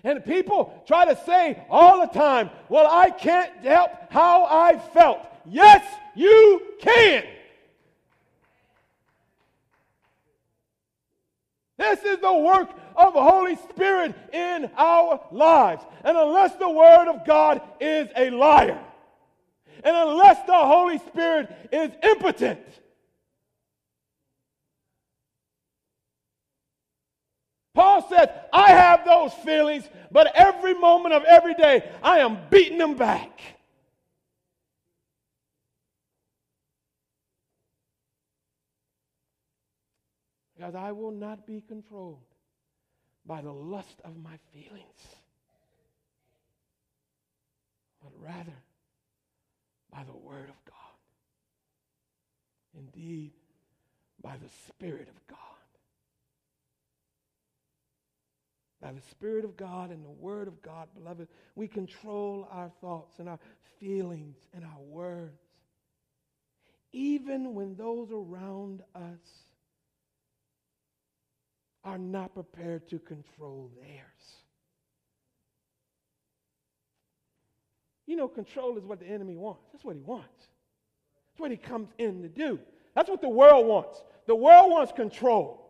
And 0.06 0.24
people 0.24 0.84
try 0.86 1.04
to 1.04 1.20
say 1.26 1.64
all 1.68 2.00
the 2.00 2.06
time, 2.06 2.48
well, 2.68 2.86
I 2.88 3.10
can't 3.10 3.52
help 3.64 3.90
how 4.08 4.44
I 4.44 4.78
felt. 4.78 5.18
Yes, 5.44 5.84
you 6.14 6.62
can. 6.80 7.24
This 11.76 12.04
is 12.04 12.20
the 12.20 12.32
work 12.32 12.70
of 12.94 13.14
the 13.14 13.22
Holy 13.22 13.56
Spirit 13.56 14.14
in 14.32 14.70
our 14.76 15.20
lives. 15.32 15.82
And 16.04 16.16
unless 16.16 16.54
the 16.54 16.70
Word 16.70 17.08
of 17.08 17.26
God 17.26 17.60
is 17.80 18.08
a 18.16 18.30
liar, 18.30 18.78
and 19.82 19.96
unless 19.96 20.46
the 20.46 20.54
Holy 20.54 20.98
Spirit 20.98 21.50
is 21.72 21.90
impotent, 22.04 22.60
Paul 27.76 28.08
says, 28.08 28.30
I 28.54 28.70
have 28.70 29.04
those 29.04 29.34
feelings, 29.34 29.86
but 30.10 30.34
every 30.34 30.72
moment 30.72 31.14
of 31.14 31.24
every 31.24 31.52
day, 31.52 31.86
I 32.02 32.20
am 32.20 32.38
beating 32.48 32.78
them 32.78 32.94
back. 32.96 33.38
Because 40.56 40.74
I 40.74 40.92
will 40.92 41.10
not 41.10 41.46
be 41.46 41.62
controlled 41.68 42.24
by 43.26 43.42
the 43.42 43.52
lust 43.52 44.00
of 44.04 44.16
my 44.16 44.38
feelings, 44.54 45.02
but 48.02 48.10
rather 48.18 48.56
by 49.92 50.02
the 50.04 50.16
Word 50.16 50.48
of 50.48 50.64
God. 50.64 50.74
Indeed, 52.74 53.32
by 54.22 54.36
the 54.42 54.48
Spirit 54.66 55.08
of 55.08 55.26
God. 55.26 55.45
By 58.86 58.92
the 58.92 59.00
Spirit 59.10 59.44
of 59.44 59.56
God 59.56 59.90
and 59.90 60.04
the 60.04 60.10
Word 60.10 60.46
of 60.46 60.62
God, 60.62 60.86
beloved, 60.94 61.26
we 61.56 61.66
control 61.66 62.46
our 62.52 62.70
thoughts 62.80 63.18
and 63.18 63.28
our 63.28 63.40
feelings 63.80 64.36
and 64.54 64.64
our 64.64 64.80
words. 64.80 65.42
Even 66.92 67.52
when 67.52 67.74
those 67.74 68.12
around 68.12 68.82
us 68.94 69.42
are 71.82 71.98
not 71.98 72.32
prepared 72.32 72.88
to 72.90 73.00
control 73.00 73.72
theirs. 73.80 74.36
You 78.06 78.14
know, 78.14 78.28
control 78.28 78.78
is 78.78 78.84
what 78.84 79.00
the 79.00 79.06
enemy 79.06 79.36
wants. 79.36 79.66
That's 79.72 79.84
what 79.84 79.96
he 79.96 80.02
wants. 80.02 80.46
That's 81.32 81.40
what 81.40 81.50
he 81.50 81.56
comes 81.56 81.88
in 81.98 82.22
to 82.22 82.28
do. 82.28 82.60
That's 82.94 83.10
what 83.10 83.20
the 83.20 83.28
world 83.28 83.66
wants. 83.66 84.00
The 84.28 84.36
world 84.36 84.70
wants 84.70 84.92
control. 84.92 85.65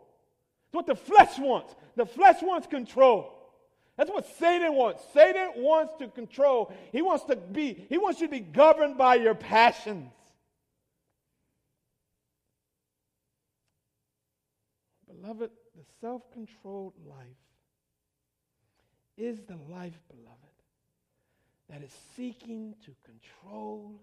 What 0.77 0.87
the 0.87 0.95
flesh 0.95 1.39
wants. 1.39 1.75
The 1.97 2.05
flesh 2.05 2.43
wants 2.43 2.67
control. 2.67 3.33
That's 3.97 4.11
what 4.11 4.27
Satan 4.39 4.75
wants. 4.75 5.03
Satan 5.15 5.53
wants 5.57 5.95
to 6.01 6.09
control. 6.09 6.71
He 6.93 7.01
wants 7.01 7.25
to 7.25 7.37
be, 7.37 7.87
he 7.89 7.97
wants 7.97 8.21
you 8.21 8.27
to 8.27 8.31
be 8.31 8.41
governed 8.41 8.99
by 8.99 9.15
your 9.15 9.35
passions. 9.35 10.13
Beloved, 15.09 15.51
the 15.75 15.85
self 16.03 16.31
controlled 16.31 16.93
life 17.09 17.25
is 19.17 19.41
the 19.49 19.57
life, 19.73 19.99
beloved, 20.11 20.57
that 21.71 21.83
is 21.83 21.93
seeking 22.15 22.75
to 22.85 22.91
control 23.03 24.03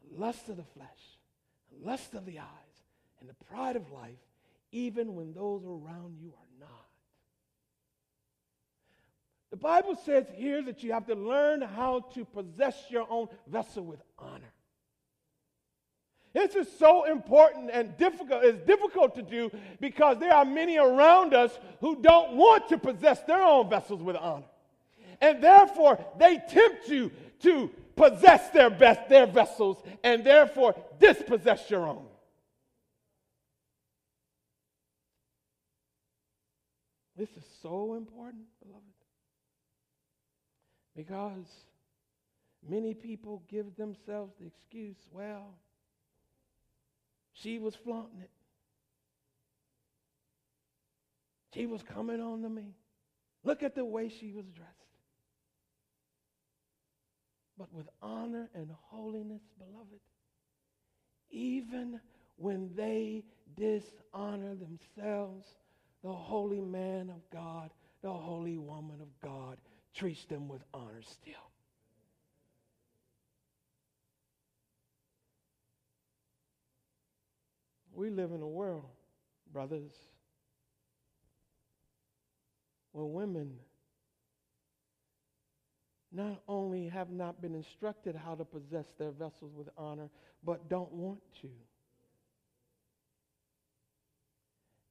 the 0.00 0.18
lust 0.18 0.48
of 0.48 0.56
the 0.56 0.64
flesh, 0.64 0.88
the 1.70 1.86
lust 1.86 2.14
of 2.14 2.24
the 2.24 2.38
eyes, 2.38 2.76
and 3.20 3.28
the 3.28 3.34
pride 3.44 3.76
of 3.76 3.92
life, 3.92 4.16
even 4.74 5.14
when 5.14 5.32
those 5.32 5.64
around 5.64 6.16
you 6.20 6.34
are 6.36 6.60
not. 6.60 6.86
The 9.52 9.56
Bible 9.56 9.96
says 10.04 10.26
here 10.34 10.62
that 10.62 10.82
you 10.82 10.92
have 10.92 11.06
to 11.06 11.14
learn 11.14 11.62
how 11.62 12.00
to 12.14 12.24
possess 12.24 12.74
your 12.90 13.06
own 13.08 13.28
vessel 13.46 13.84
with 13.84 14.02
honor. 14.18 14.52
This 16.32 16.56
is 16.56 16.66
so 16.76 17.04
important 17.04 17.70
and 17.72 17.96
difficult. 17.96 18.42
It's 18.42 18.66
difficult 18.66 19.14
to 19.14 19.22
do 19.22 19.52
because 19.80 20.18
there 20.18 20.34
are 20.34 20.44
many 20.44 20.76
around 20.76 21.34
us 21.34 21.56
who 21.80 22.02
don't 22.02 22.32
want 22.32 22.68
to 22.70 22.76
possess 22.76 23.22
their 23.22 23.44
own 23.44 23.70
vessels 23.70 24.02
with 24.02 24.16
honor. 24.16 24.42
And 25.20 25.40
therefore, 25.40 26.04
they 26.18 26.42
tempt 26.48 26.88
you 26.88 27.12
to 27.42 27.70
possess 27.94 28.50
their 28.50 28.70
best 28.70 29.08
their 29.08 29.26
vessels 29.26 29.80
and 30.02 30.24
therefore 30.24 30.74
dispossess 30.98 31.70
your 31.70 31.86
own. 31.86 32.06
This 37.16 37.30
is 37.30 37.53
so 37.64 37.94
important, 37.94 38.44
beloved. 38.62 38.84
Because 40.94 41.46
many 42.68 42.92
people 42.92 43.42
give 43.50 43.74
themselves 43.76 44.34
the 44.38 44.46
excuse, 44.46 44.98
well, 45.10 45.54
she 47.32 47.58
was 47.58 47.74
flaunting 47.74 48.20
it. 48.20 48.30
She 51.54 51.66
was 51.66 51.82
coming 51.82 52.20
on 52.20 52.42
to 52.42 52.50
me. 52.50 52.74
Look 53.44 53.62
at 53.62 53.74
the 53.74 53.84
way 53.84 54.10
she 54.10 54.30
was 54.30 54.44
dressed. 54.54 54.70
But 57.56 57.72
with 57.72 57.86
honor 58.02 58.50
and 58.54 58.68
holiness, 58.90 59.42
beloved, 59.58 60.00
even 61.30 62.00
when 62.36 62.70
they 62.76 63.24
dishonor 63.56 64.54
themselves, 64.54 65.46
the 66.04 66.12
holy 66.12 66.60
man 66.60 67.08
of 67.08 67.22
God, 67.32 67.70
the 68.02 68.12
holy 68.12 68.58
woman 68.58 69.00
of 69.00 69.08
God 69.22 69.56
treats 69.96 70.22
them 70.26 70.48
with 70.48 70.60
honor 70.74 71.00
still. 71.00 71.32
We 77.94 78.10
live 78.10 78.32
in 78.32 78.42
a 78.42 78.46
world, 78.46 78.90
brothers, 79.50 79.92
where 82.92 83.06
women 83.06 83.54
not 86.12 86.42
only 86.46 86.88
have 86.88 87.10
not 87.10 87.40
been 87.40 87.54
instructed 87.54 88.14
how 88.14 88.34
to 88.34 88.44
possess 88.44 88.84
their 88.98 89.10
vessels 89.10 89.52
with 89.56 89.68
honor, 89.78 90.10
but 90.44 90.68
don't 90.68 90.92
want 90.92 91.20
to. 91.40 91.48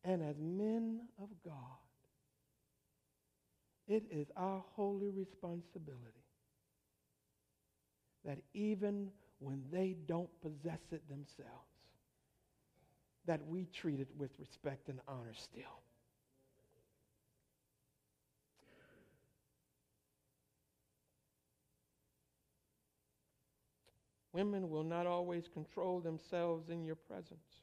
And 0.03 0.21
as 0.21 0.35
men 0.39 1.01
of 1.21 1.29
God, 1.43 1.53
it 3.87 4.03
is 4.11 4.27
our 4.35 4.63
holy 4.75 5.09
responsibility 5.09 5.99
that 8.25 8.39
even 8.53 9.09
when 9.39 9.63
they 9.71 9.95
don't 10.07 10.29
possess 10.41 10.79
it 10.91 11.07
themselves, 11.09 11.49
that 13.25 13.45
we 13.47 13.67
treat 13.73 13.99
it 13.99 14.09
with 14.17 14.31
respect 14.39 14.89
and 14.89 14.99
honor 15.07 15.33
still. 15.33 15.83
women 24.33 24.69
will 24.69 24.83
not 24.83 25.05
always 25.05 25.47
control 25.47 25.99
themselves 26.01 26.69
in 26.69 26.83
your 26.83 26.95
presence. 26.95 27.61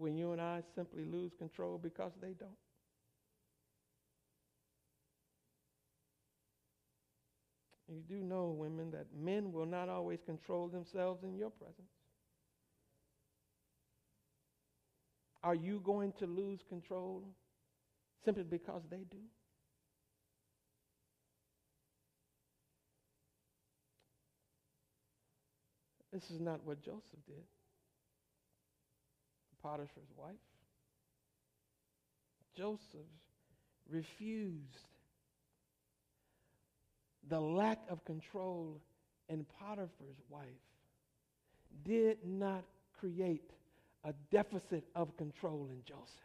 When 0.00 0.16
you 0.16 0.32
and 0.32 0.40
I 0.40 0.62
simply 0.74 1.04
lose 1.04 1.32
control 1.38 1.76
because 1.76 2.12
they 2.22 2.32
don't. 2.32 2.56
You 7.86 8.00
do 8.08 8.24
know, 8.24 8.46
women, 8.46 8.90
that 8.92 9.08
men 9.14 9.52
will 9.52 9.66
not 9.66 9.90
always 9.90 10.20
control 10.24 10.68
themselves 10.68 11.22
in 11.22 11.36
your 11.36 11.50
presence. 11.50 11.90
Are 15.42 15.54
you 15.54 15.82
going 15.84 16.14
to 16.18 16.26
lose 16.26 16.60
control 16.66 17.22
simply 18.24 18.44
because 18.44 18.80
they 18.90 19.04
do? 19.10 19.18
This 26.10 26.30
is 26.30 26.40
not 26.40 26.64
what 26.64 26.82
Joseph 26.82 27.20
did. 27.26 27.44
Potiphar's 29.62 30.10
wife. 30.16 30.34
Joseph 32.56 33.00
refused 33.88 34.86
the 37.28 37.40
lack 37.40 37.78
of 37.88 38.04
control 38.04 38.80
in 39.28 39.46
Potiphar's 39.58 40.20
wife 40.28 40.46
did 41.84 42.18
not 42.24 42.64
create 42.98 43.50
a 44.04 44.12
deficit 44.30 44.84
of 44.94 45.16
control 45.16 45.68
in 45.70 45.82
Joseph's. 45.84 46.20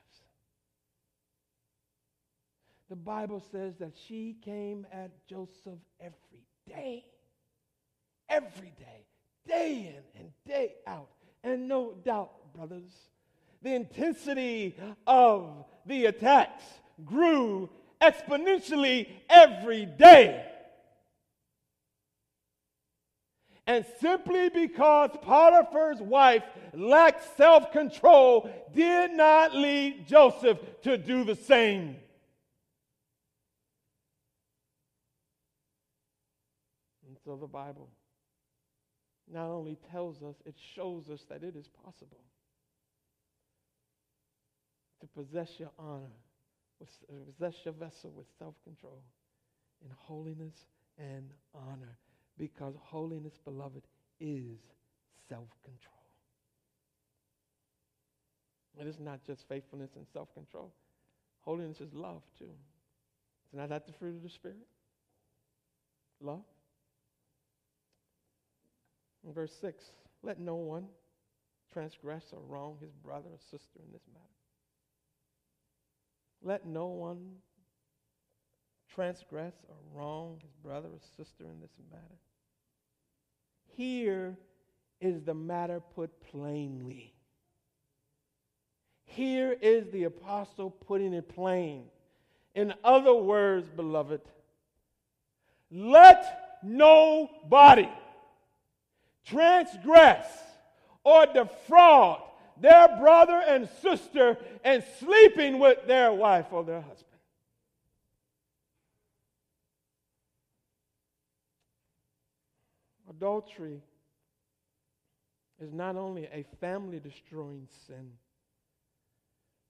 The 2.89 2.95
Bible 2.95 3.41
says 3.51 3.75
that 3.79 3.93
she 4.07 4.37
came 4.43 4.85
at 4.91 5.11
Joseph 5.27 5.79
every 5.99 6.45
day. 6.67 7.05
Every 8.29 8.73
day. 8.77 9.05
Day 9.47 9.95
in 9.95 10.21
and 10.21 10.31
day 10.47 10.75
out. 10.87 11.09
And 11.43 11.67
no 11.67 11.93
doubt, 12.03 12.53
brothers, 12.55 12.91
the 13.65 13.73
intensity 13.73 14.75
of 15.07 15.65
the 15.87 16.05
attacks 16.05 16.63
grew 17.03 17.67
exponentially 17.99 19.07
every 19.27 19.87
day. 19.87 20.45
And 23.65 23.83
simply 23.99 24.49
because 24.49 25.09
Potiphar's 25.23 25.99
wife 25.99 26.43
lacked 26.75 27.35
self 27.35 27.71
control 27.71 28.47
did 28.71 29.11
not 29.13 29.55
lead 29.55 30.07
Joseph 30.07 30.59
to 30.83 30.95
do 30.99 31.23
the 31.23 31.35
same. 31.35 31.95
And 37.07 37.17
so 37.25 37.35
the 37.35 37.47
Bible 37.47 37.89
not 39.27 39.49
only 39.49 39.79
tells 39.91 40.21
us, 40.21 40.35
it 40.45 40.53
shows 40.75 41.09
us 41.09 41.25
that 41.29 41.41
it 41.41 41.55
is 41.55 41.67
possible 41.83 42.19
to 45.01 45.07
possess 45.07 45.59
your 45.59 45.71
honor, 45.77 46.13
possess 46.79 47.55
your 47.63 47.73
vessel 47.73 48.11
with 48.15 48.27
self 48.39 48.55
control 48.63 49.01
in 49.83 49.91
holiness 49.97 50.65
and 50.97 51.31
honor 51.53 51.97
because 52.37 52.75
holiness, 52.81 53.33
beloved, 53.43 53.83
is 54.19 54.59
self 55.29 55.49
control. 55.63 55.93
It 58.79 58.87
is 58.87 58.99
not 58.99 59.23
just 59.25 59.47
faithfulness 59.47 59.91
and 59.95 60.05
self 60.11 60.33
control, 60.33 60.73
holiness 61.41 61.79
is 61.81 61.93
love 61.93 62.23
too. 62.37 62.45
Is 62.45 63.57
not 63.57 63.69
that 63.69 63.85
the 63.85 63.93
fruit 63.93 64.15
of 64.15 64.23
the 64.23 64.29
Spirit? 64.29 64.57
Love. 66.21 66.43
In 69.25 69.33
verse 69.33 69.53
6, 69.59 69.83
let 70.23 70.39
no 70.39 70.55
one 70.55 70.85
transgress 71.73 72.25
or 72.31 72.39
wrong 72.47 72.77
his 72.79 72.91
brother 72.91 73.29
or 73.31 73.39
sister 73.49 73.79
in 73.85 73.91
this 73.91 74.03
matter. 74.13 74.34
Let 76.41 76.65
no 76.65 76.87
one 76.87 77.35
transgress 78.93 79.53
or 79.67 79.75
wrong 79.93 80.39
his 80.41 80.53
brother 80.63 80.87
or 80.87 80.99
sister 81.17 81.43
in 81.43 81.59
this 81.59 81.71
matter. 81.91 82.19
Here 83.75 84.37
is 85.01 85.23
the 85.23 85.33
matter 85.33 85.81
put 85.95 86.11
plainly. 86.31 87.13
Here 89.05 89.55
is 89.61 89.89
the 89.91 90.05
apostle 90.05 90.69
putting 90.69 91.13
it 91.13 91.29
plain. 91.29 91.85
In 92.53 92.73
other 92.83 93.13
words, 93.13 93.69
beloved, 93.69 94.21
let 95.71 96.59
nobody 96.63 97.89
transgress 99.25 100.25
or 101.03 101.25
defraud 101.27 102.21
their 102.59 102.87
brother 102.99 103.41
and 103.45 103.67
sister 103.81 104.37
and 104.63 104.83
sleeping 104.99 105.59
with 105.59 105.85
their 105.87 106.11
wife 106.11 106.47
or 106.51 106.63
their 106.63 106.81
husband. 106.81 107.05
Adultery 113.09 113.81
is 115.59 115.73
not 115.73 115.95
only 115.95 116.25
a 116.25 116.45
family 116.59 116.99
destroying 116.99 117.67
sin, 117.87 118.11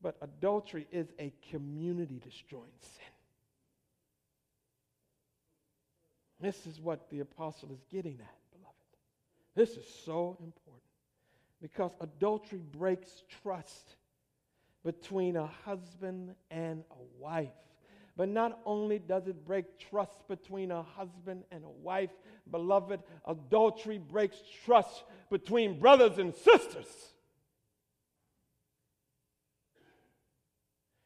but 0.02 0.18
adultery 0.22 0.88
is 0.92 1.08
a 1.20 1.32
community 1.52 2.20
destroying 2.24 2.72
sin. 2.80 3.06
This 6.42 6.68
is 6.68 6.80
what 6.80 7.10
the 7.10 7.22
apostle 7.22 7.72
is 7.72 7.80
getting 7.92 8.20
at, 8.20 8.38
beloved. 8.52 8.76
This 9.56 9.72
is 9.78 9.86
so 10.06 10.38
important 10.44 10.85
because 11.66 11.90
adultery 12.00 12.62
breaks 12.78 13.24
trust 13.42 13.96
between 14.84 15.36
a 15.36 15.48
husband 15.48 16.36
and 16.52 16.84
a 16.92 17.20
wife. 17.20 17.50
But 18.16 18.30
not 18.30 18.60
only 18.68 19.00
does 19.00 19.26
it 19.26 19.44
break 19.48 19.80
trust 19.80 20.28
between 20.28 20.70
a 20.70 20.84
husband 20.84 21.44
and 21.52 21.64
a 21.64 21.70
wife, 21.70 22.12
beloved, 22.52 23.00
adultery 23.28 23.98
breaks 23.98 24.38
trust 24.64 25.06
between 25.32 25.80
brothers 25.80 26.20
and 26.20 26.36
sisters. 26.36 26.86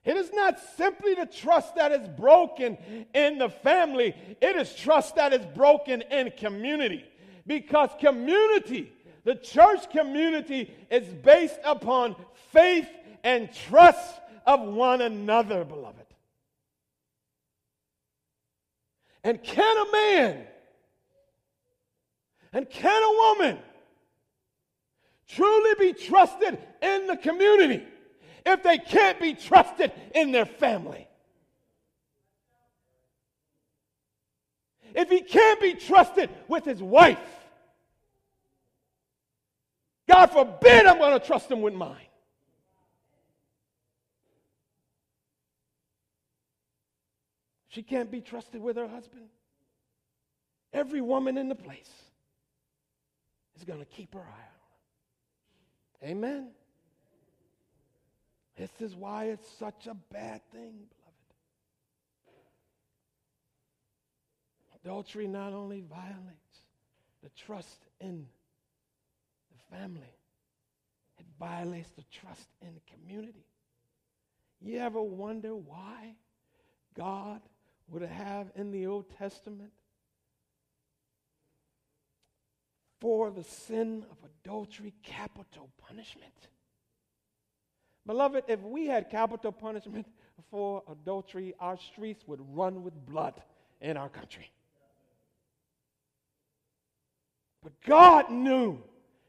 It 0.03 0.17
is 0.17 0.29
not 0.33 0.59
simply 0.75 1.13
the 1.13 1.25
trust 1.25 1.75
that 1.75 1.93
is 1.93 2.05
broken 2.05 2.77
in 3.13 3.37
the 3.37 3.49
family, 3.49 4.13
it 4.41 4.57
is 4.57 4.75
trust 4.75 5.15
that 5.15 5.31
is 5.31 5.45
broken 5.55 6.01
in 6.01 6.33
community. 6.37 7.05
Because 7.47 7.89
community, 7.99 8.91
the 9.29 9.35
church 9.35 9.91
community, 9.91 10.73
is 10.89 11.05
based 11.05 11.59
upon 11.63 12.15
faith 12.51 12.89
and 13.23 13.53
trust 13.53 14.19
of 14.47 14.59
one 14.59 15.01
another, 15.01 15.63
beloved. 15.63 16.07
And 19.23 19.43
can 19.43 19.77
a 19.77 19.91
man 19.91 20.47
and 22.53 22.67
can 22.71 23.03
a 23.03 23.11
woman 23.11 23.59
truly 25.27 25.75
be 25.77 25.93
trusted 25.93 26.57
in 26.81 27.05
the 27.05 27.15
community 27.15 27.85
if 28.47 28.63
they 28.63 28.79
can't 28.79 29.19
be 29.19 29.35
trusted 29.35 29.91
in 30.15 30.31
their 30.31 30.47
family? 30.47 31.07
If 34.95 35.07
he 35.11 35.21
can't 35.21 35.61
be 35.61 35.75
trusted 35.75 36.31
with 36.47 36.65
his 36.65 36.81
wife, 36.81 37.19
God 40.09 40.31
forbid 40.31 40.87
I'm 40.87 40.97
going 40.97 41.17
to 41.19 41.25
trust 41.25 41.51
him 41.51 41.61
with 41.61 41.75
mine. 41.75 41.95
She 47.67 47.83
can't 47.83 48.09
be 48.09 48.19
trusted 48.19 48.59
with 48.61 48.75
her 48.77 48.87
husband. 48.87 49.27
Every 50.73 51.01
woman 51.01 51.37
in 51.37 51.47
the 51.47 51.55
place 51.55 51.91
is 53.55 53.63
going 53.63 53.79
to 53.79 53.85
keep 53.85 54.15
her 54.15 54.19
eye 54.19 54.23
on 54.23 56.01
her. 56.01 56.07
Amen. 56.11 56.47
This 58.57 58.71
is 58.79 58.95
why 58.95 59.25
it's 59.25 59.47
such 59.59 59.85
a 59.85 59.95
bad 60.11 60.41
thing, 60.51 60.71
beloved. 60.71 61.33
Adultery 64.83 65.27
not 65.27 65.53
only 65.53 65.81
violates 65.81 66.63
the 67.21 67.29
trust 67.29 67.85
in 68.01 68.25
family, 69.71 70.15
it 71.17 71.25
violates 71.39 71.89
the 71.91 72.03
trust 72.11 72.47
in 72.61 72.69
the 72.73 72.81
community. 72.93 73.45
You 74.61 74.79
ever 74.79 75.01
wonder 75.01 75.55
why 75.55 76.15
God 76.95 77.41
would 77.89 78.01
have 78.01 78.51
in 78.55 78.71
the 78.71 78.87
Old 78.87 79.05
Testament 79.17 79.71
for 82.99 83.31
the 83.31 83.43
sin 83.43 84.05
of 84.11 84.17
adultery 84.43 84.93
capital 85.03 85.69
punishment. 85.87 86.33
Beloved, 88.05 88.43
if 88.47 88.61
we 88.61 88.87
had 88.87 89.09
capital 89.09 89.51
punishment 89.51 90.07
for 90.49 90.83
adultery, 90.89 91.53
our 91.59 91.77
streets 91.77 92.23
would 92.27 92.39
run 92.55 92.83
with 92.83 92.93
blood 93.05 93.41
in 93.81 93.97
our 93.97 94.09
country. 94.09 94.49
But 97.63 97.73
God 97.85 98.29
knew 98.29 98.81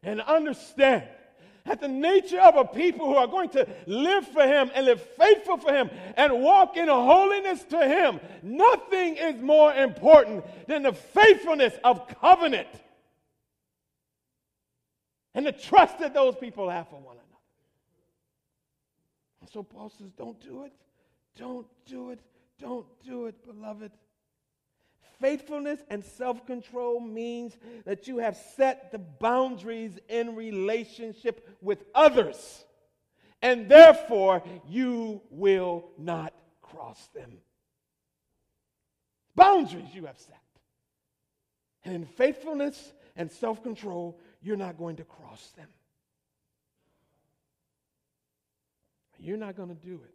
and 0.03 0.20
understand 0.20 1.05
that 1.66 1.80
the 1.80 1.88
nature 1.88 2.40
of 2.40 2.57
a 2.57 2.64
people 2.64 3.07
who 3.07 3.16
are 3.16 3.26
going 3.26 3.51
to 3.51 3.66
live 3.86 4.26
for 4.26 4.42
Him 4.42 4.70
and 4.74 4.86
live 4.86 5.01
faithful 5.01 5.59
for 5.59 5.72
Him 5.72 5.90
and 6.16 6.42
walk 6.42 6.76
in 6.76 6.88
holiness 6.88 7.62
to 7.64 7.78
Him, 7.86 8.18
nothing 8.42 9.16
is 9.16 9.40
more 9.40 9.72
important 9.74 10.44
than 10.66 10.82
the 10.82 10.92
faithfulness 10.92 11.74
of 11.84 12.09
covenant 12.20 12.68
and 15.34 15.46
the 15.46 15.53
trust 15.53 15.98
that 16.01 16.14
those 16.14 16.34
people 16.36 16.68
have 16.68 16.88
for 16.88 17.01
one 17.01 17.16
another. 17.16 17.26
And 19.40 19.51
so 19.51 19.62
Paul 19.62 19.92
says, 19.96 20.11
Don't 20.16 20.40
do 20.40 20.64
it. 20.64 20.72
Don't 21.36 21.66
do 21.86 22.11
it. 22.11 22.20
Don't 22.59 22.86
do 23.05 23.26
it, 23.26 23.44
beloved. 23.46 23.92
Faithfulness 25.20 25.80
and 25.90 26.02
self 26.02 26.46
control 26.46 26.98
means 26.98 27.56
that 27.84 28.08
you 28.08 28.18
have 28.18 28.36
set 28.56 28.90
the 28.90 28.98
boundaries 28.98 29.98
in 30.08 30.34
relationship 30.34 31.46
with 31.60 31.84
others, 31.94 32.64
and 33.42 33.68
therefore 33.68 34.42
you 34.66 35.20
will 35.30 35.90
not 35.98 36.32
cross 36.62 37.08
them. 37.14 37.32
Boundaries 39.34 39.94
you 39.94 40.06
have 40.06 40.18
set. 40.18 40.40
And 41.84 41.94
in 41.94 42.06
faithfulness 42.06 42.92
and 43.14 43.30
self 43.30 43.62
control, 43.62 44.18
you're 44.40 44.56
not 44.56 44.78
going 44.78 44.96
to 44.96 45.04
cross 45.04 45.52
them. 45.56 45.68
You're 49.18 49.36
not 49.36 49.54
going 49.54 49.68
to 49.68 49.74
do 49.74 50.00
it 50.02 50.14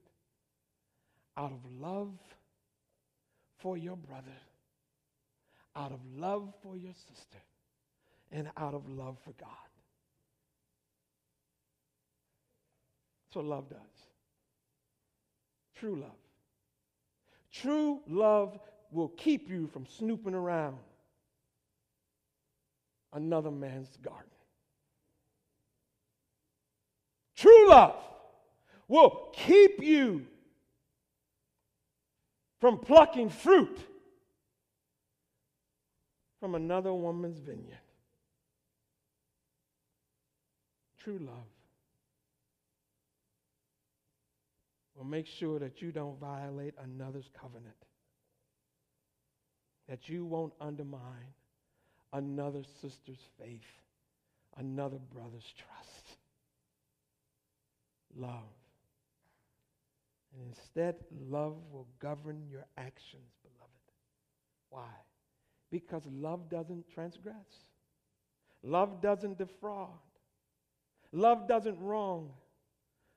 out 1.37 1.51
of 1.51 1.59
love 1.79 2.17
for 3.59 3.77
your 3.77 3.97
brother 3.97 4.31
out 5.75 5.91
of 5.91 5.99
love 6.17 6.53
for 6.63 6.77
your 6.77 6.93
sister 6.93 7.37
and 8.31 8.49
out 8.57 8.73
of 8.73 8.87
love 8.89 9.17
for 9.23 9.33
God. 9.39 9.49
That's 13.27 13.35
what 13.35 13.45
love 13.45 13.69
does. 13.69 13.79
True 15.75 15.95
love. 15.97 16.11
True 17.51 17.99
love 18.07 18.59
will 18.91 19.09
keep 19.09 19.49
you 19.49 19.67
from 19.67 19.85
snooping 19.85 20.33
around 20.33 20.77
another 23.13 23.51
man's 23.51 23.97
garden. 24.03 24.23
True 27.35 27.69
love 27.69 27.95
will 28.87 29.29
keep 29.33 29.81
you 29.81 30.25
from 32.59 32.77
plucking 32.79 33.29
fruit 33.29 33.77
from 36.45 36.53
another 36.53 36.93
woman's 36.93 37.39
vineyard. 37.39 37.79
True 41.03 41.17
love 41.17 41.49
will 44.95 45.05
make 45.05 45.25
sure 45.25 45.57
that 45.57 45.81
you 45.81 45.91
don't 45.91 46.19
violate 46.19 46.75
another's 46.83 47.27
covenant, 47.41 47.73
that 49.89 50.07
you 50.07 50.23
won't 50.23 50.53
undermine 50.61 51.33
another 52.13 52.61
sister's 52.79 53.25
faith, 53.41 53.65
another 54.55 54.99
brother's 55.15 55.51
trust. 55.57 56.19
Love. 58.15 58.53
And 60.31 60.47
instead, 60.49 60.93
love 61.27 61.55
will 61.71 61.87
govern 61.99 62.43
your 62.51 62.67
actions, 62.77 63.31
beloved. 63.41 63.71
Why? 64.69 65.04
Because 65.71 66.03
love 66.05 66.49
doesn't 66.49 66.85
transgress, 66.93 67.35
love 68.63 69.01
doesn't 69.01 69.37
defraud, 69.37 69.89
love 71.11 71.47
doesn't 71.47 71.79
wrong, 71.79 72.31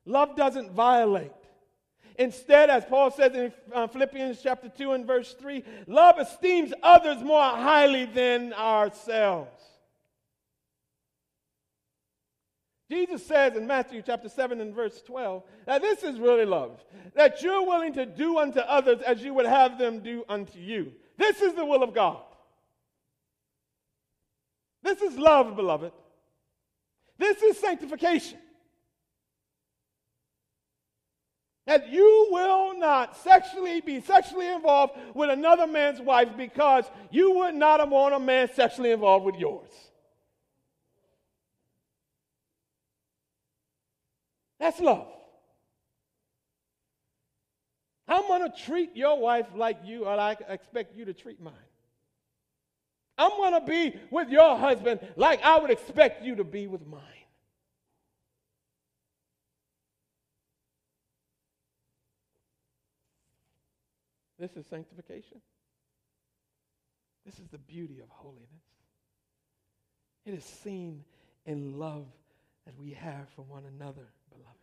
love 0.04 0.36
doesn't 0.36 0.72
violate. 0.72 1.32
Instead, 2.18 2.68
as 2.68 2.84
Paul 2.84 3.12
says 3.12 3.32
in 3.34 3.52
uh, 3.72 3.86
Philippians 3.86 4.40
chapter 4.42 4.68
2 4.68 4.92
and 4.92 5.06
verse 5.06 5.34
3, 5.38 5.62
love 5.86 6.18
esteems 6.18 6.72
others 6.82 7.22
more 7.22 7.40
highly 7.40 8.06
than 8.06 8.52
ourselves. 8.54 9.62
Jesus 12.90 13.24
says 13.24 13.54
in 13.54 13.66
Matthew 13.66 14.02
chapter 14.04 14.28
7 14.28 14.60
and 14.60 14.74
verse 14.74 15.02
12 15.02 15.42
that 15.66 15.82
this 15.82 16.02
is 16.02 16.18
really 16.18 16.46
love, 16.46 16.82
that 17.14 17.42
you're 17.42 17.66
willing 17.66 17.92
to 17.92 18.06
do 18.06 18.38
unto 18.38 18.60
others 18.60 19.00
as 19.02 19.22
you 19.22 19.34
would 19.34 19.46
have 19.46 19.78
them 19.78 20.00
do 20.00 20.24
unto 20.28 20.58
you. 20.58 20.92
This 21.18 21.42
is 21.42 21.52
the 21.54 21.64
will 21.64 21.82
of 21.82 21.94
God. 21.94 22.22
This 24.88 25.12
is 25.12 25.18
love, 25.18 25.54
beloved. 25.54 25.92
This 27.18 27.42
is 27.42 27.58
sanctification. 27.58 28.38
That 31.66 31.90
you 31.90 32.28
will 32.30 32.78
not 32.78 33.14
sexually 33.18 33.82
be 33.82 34.00
sexually 34.00 34.48
involved 34.48 34.94
with 35.12 35.28
another 35.28 35.66
man's 35.66 36.00
wife 36.00 36.30
because 36.38 36.86
you 37.10 37.32
would 37.32 37.54
not 37.54 37.80
have 37.80 37.90
want 37.90 38.14
a 38.14 38.18
man 38.18 38.48
sexually 38.54 38.90
involved 38.90 39.26
with 39.26 39.34
yours. 39.34 39.68
That's 44.58 44.80
love. 44.80 45.08
I'm 48.08 48.26
going 48.26 48.50
to 48.50 48.58
treat 48.64 48.96
your 48.96 49.18
wife 49.18 49.48
like 49.54 49.80
you, 49.84 50.06
or 50.06 50.18
I 50.18 50.34
expect 50.48 50.96
you 50.96 51.04
to 51.04 51.12
treat 51.12 51.42
mine. 51.42 51.67
I'm 53.18 53.30
going 53.30 53.54
to 53.54 53.60
be 53.60 53.98
with 54.10 54.30
your 54.30 54.56
husband 54.56 55.00
like 55.16 55.42
I 55.44 55.58
would 55.58 55.70
expect 55.70 56.24
you 56.24 56.36
to 56.36 56.44
be 56.44 56.68
with 56.68 56.86
mine. 56.86 57.02
This 64.38 64.52
is 64.52 64.66
sanctification. 64.66 65.40
This 67.26 67.40
is 67.40 67.48
the 67.48 67.58
beauty 67.58 68.00
of 68.00 68.08
holiness. 68.08 68.46
It 70.24 70.34
is 70.34 70.44
seen 70.44 71.02
in 71.44 71.78
love 71.78 72.06
that 72.64 72.78
we 72.78 72.92
have 72.92 73.28
for 73.34 73.42
one 73.42 73.64
another, 73.64 74.06
beloved. 74.30 74.54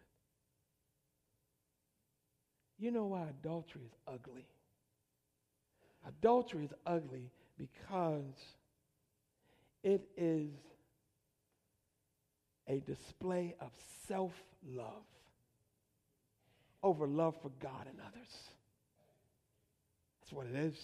You 2.78 2.91
know 2.91 3.06
why 3.06 3.26
adultery 3.30 3.82
is 3.86 3.93
ugly? 4.08 4.45
Adultery 6.08 6.66
is 6.66 6.74
ugly 6.86 7.32
because 7.58 8.24
it 9.84 10.08
is 10.18 10.51
a 12.68 12.80
display 12.80 13.56
of 13.60 13.72
self 14.08 14.34
love 14.68 15.06
over 16.82 17.08
love 17.08 17.36
for 17.41 17.51
God 17.62 17.88
and 17.88 17.99
others. 17.99 18.32
That's 20.22 20.34
what 20.34 20.47
it 20.47 20.56
is. 20.56 20.76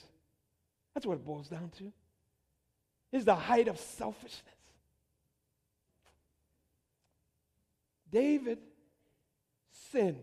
That's 0.94 1.06
what 1.06 1.14
it 1.16 1.26
boils 1.26 1.48
down 1.48 1.72
to. 1.78 1.92
It's 3.12 3.26
the 3.26 3.36
height 3.36 3.68
of 3.68 3.80
selfishness. 3.80 4.42
David 8.12 8.60
sinned 9.92 10.18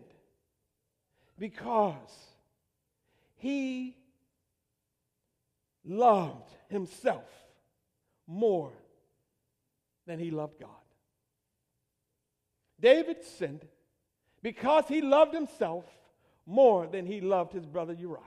because 1.37 1.95
he 3.37 3.95
loved 5.89 6.49
himself 6.69 7.27
more 8.27 8.71
than 10.05 10.19
he 10.19 10.29
loved 10.29 10.59
God. 10.59 10.69
David 12.79 13.23
sinned 13.23 13.67
because 14.41 14.85
he 14.87 15.01
loved 15.01 15.33
himself 15.33 15.85
more 16.45 16.87
than 16.87 17.05
he 17.05 17.19
loved 17.19 17.51
his 17.51 17.65
brother 17.65 17.93
Uriah. 17.93 18.23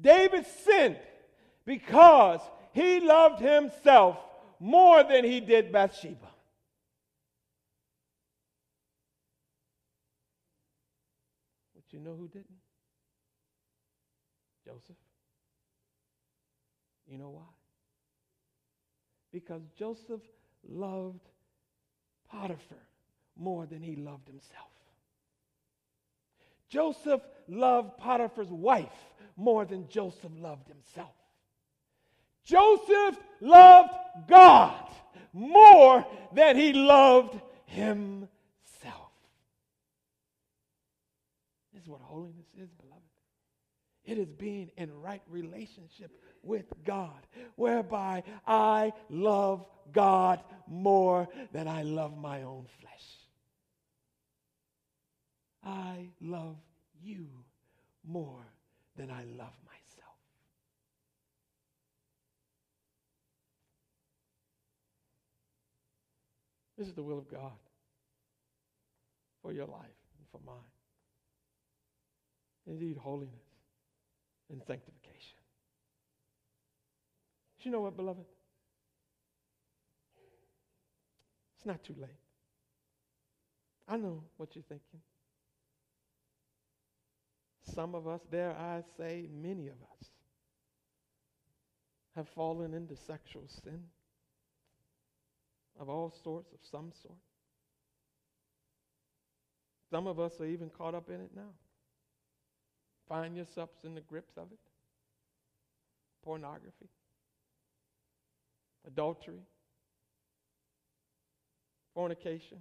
David 0.00 0.46
sinned 0.64 0.98
because 1.64 2.40
he 2.72 3.00
loved 3.00 3.40
himself 3.40 4.18
more 4.60 5.02
than 5.02 5.24
he 5.24 5.40
did 5.40 5.72
Bathsheba. 5.72 6.28
But 11.74 11.84
you 11.90 12.00
know 12.00 12.14
who 12.14 12.28
didn't? 12.28 12.46
Joseph. 14.64 14.96
You 17.12 17.18
know 17.18 17.28
why? 17.28 17.42
Because 19.32 19.60
Joseph 19.78 20.22
loved 20.66 21.28
Potiphar 22.30 22.78
more 23.36 23.66
than 23.66 23.82
he 23.82 23.96
loved 23.96 24.26
himself. 24.26 24.70
Joseph 26.70 27.20
loved 27.48 27.98
Potiphar's 27.98 28.48
wife 28.48 28.88
more 29.36 29.66
than 29.66 29.88
Joseph 29.88 30.32
loved 30.38 30.68
himself. 30.68 31.12
Joseph 32.44 33.18
loved 33.42 33.92
God 34.26 34.88
more 35.34 36.06
than 36.32 36.56
he 36.56 36.72
loved 36.72 37.38
himself. 37.66 38.28
This 41.74 41.82
is 41.82 41.88
what 41.88 42.00
holiness 42.00 42.46
is, 42.58 42.70
beloved. 42.70 43.02
It 44.06 44.16
is 44.16 44.30
being 44.30 44.70
in 44.78 44.98
right 44.98 45.22
relationship 45.28 46.10
with 46.42 46.66
God, 46.84 47.26
whereby 47.56 48.22
I 48.46 48.92
love 49.08 49.64
God 49.92 50.40
more 50.66 51.28
than 51.52 51.68
I 51.68 51.82
love 51.82 52.16
my 52.16 52.42
own 52.42 52.66
flesh. 52.80 52.92
I 55.64 56.08
love 56.20 56.56
you 57.02 57.28
more 58.04 58.44
than 58.96 59.10
I 59.10 59.24
love 59.24 59.54
myself. 59.64 60.16
This 66.76 66.88
is 66.88 66.94
the 66.94 67.02
will 67.02 67.18
of 67.18 67.30
God 67.30 67.52
for 69.42 69.52
your 69.52 69.66
life 69.66 69.80
and 70.18 70.26
for 70.30 70.40
mine. 70.44 70.56
Indeed, 72.66 72.96
holiness 72.96 73.34
and 74.50 74.62
sanctification. 74.66 75.01
But 77.62 77.66
you 77.66 77.70
know 77.70 77.82
what, 77.82 77.96
beloved? 77.96 78.24
It's 81.56 81.64
not 81.64 81.84
too 81.84 81.94
late. 81.96 82.10
I 83.86 83.96
know 83.98 84.24
what 84.36 84.56
you're 84.56 84.64
thinking. 84.68 84.98
Some 87.72 87.94
of 87.94 88.08
us, 88.08 88.20
dare 88.32 88.50
I 88.50 88.82
say, 88.96 89.28
many 89.32 89.68
of 89.68 89.74
us, 89.74 90.08
have 92.16 92.28
fallen 92.30 92.74
into 92.74 92.96
sexual 92.96 93.44
sin 93.62 93.84
of 95.78 95.88
all 95.88 96.12
sorts, 96.24 96.52
of 96.52 96.58
some 96.68 96.90
sort. 97.00 97.14
Some 99.88 100.08
of 100.08 100.18
us 100.18 100.32
are 100.40 100.46
even 100.46 100.68
caught 100.68 100.96
up 100.96 101.08
in 101.10 101.20
it 101.20 101.30
now. 101.36 101.52
Find 103.08 103.36
yourselves 103.36 103.84
in 103.84 103.94
the 103.94 104.00
grips 104.00 104.36
of 104.36 104.50
it. 104.50 104.58
Pornography, 106.24 106.88
adultery, 108.86 109.42
fornication, 111.94 112.58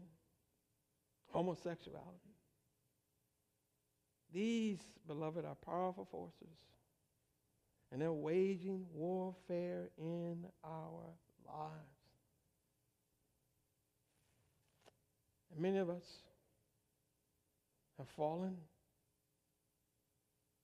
homosexuality. 1.32 2.36
These, 4.34 4.80
beloved, 5.08 5.46
are 5.46 5.56
powerful 5.56 6.08
forces, 6.10 6.56
and 7.92 8.02
they're 8.02 8.14
waging 8.14 8.86
warfare 8.94 9.90
in 9.98 10.46
our 10.64 11.14
lives. 11.46 11.76
And 15.52 15.62
many 15.62 15.80
of 15.80 15.90
us 15.90 16.06
have 17.98 18.08
fallen. 18.08 18.56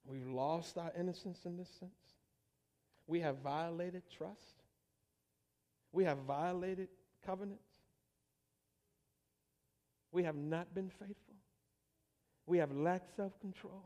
We've 0.05 0.28
lost 0.28 0.78
our 0.78 0.91
innocence 0.97 1.39
in 1.45 1.58
this 1.58 1.70
sense. 1.80 1.91
We 3.05 3.20
have 3.20 3.39
violated 3.39 4.03
trust. 4.10 4.64
We 5.92 6.04
have 6.04 6.20
violated 6.20 6.90
covenants. 7.26 7.64
We 10.12 10.24
have 10.24 10.36
not 10.36 10.74
been 10.74 10.90
faithful. 10.90 11.36
We 12.46 12.58
have 12.60 12.72
lacked 12.72 13.16
self 13.16 13.40
control. 13.40 13.84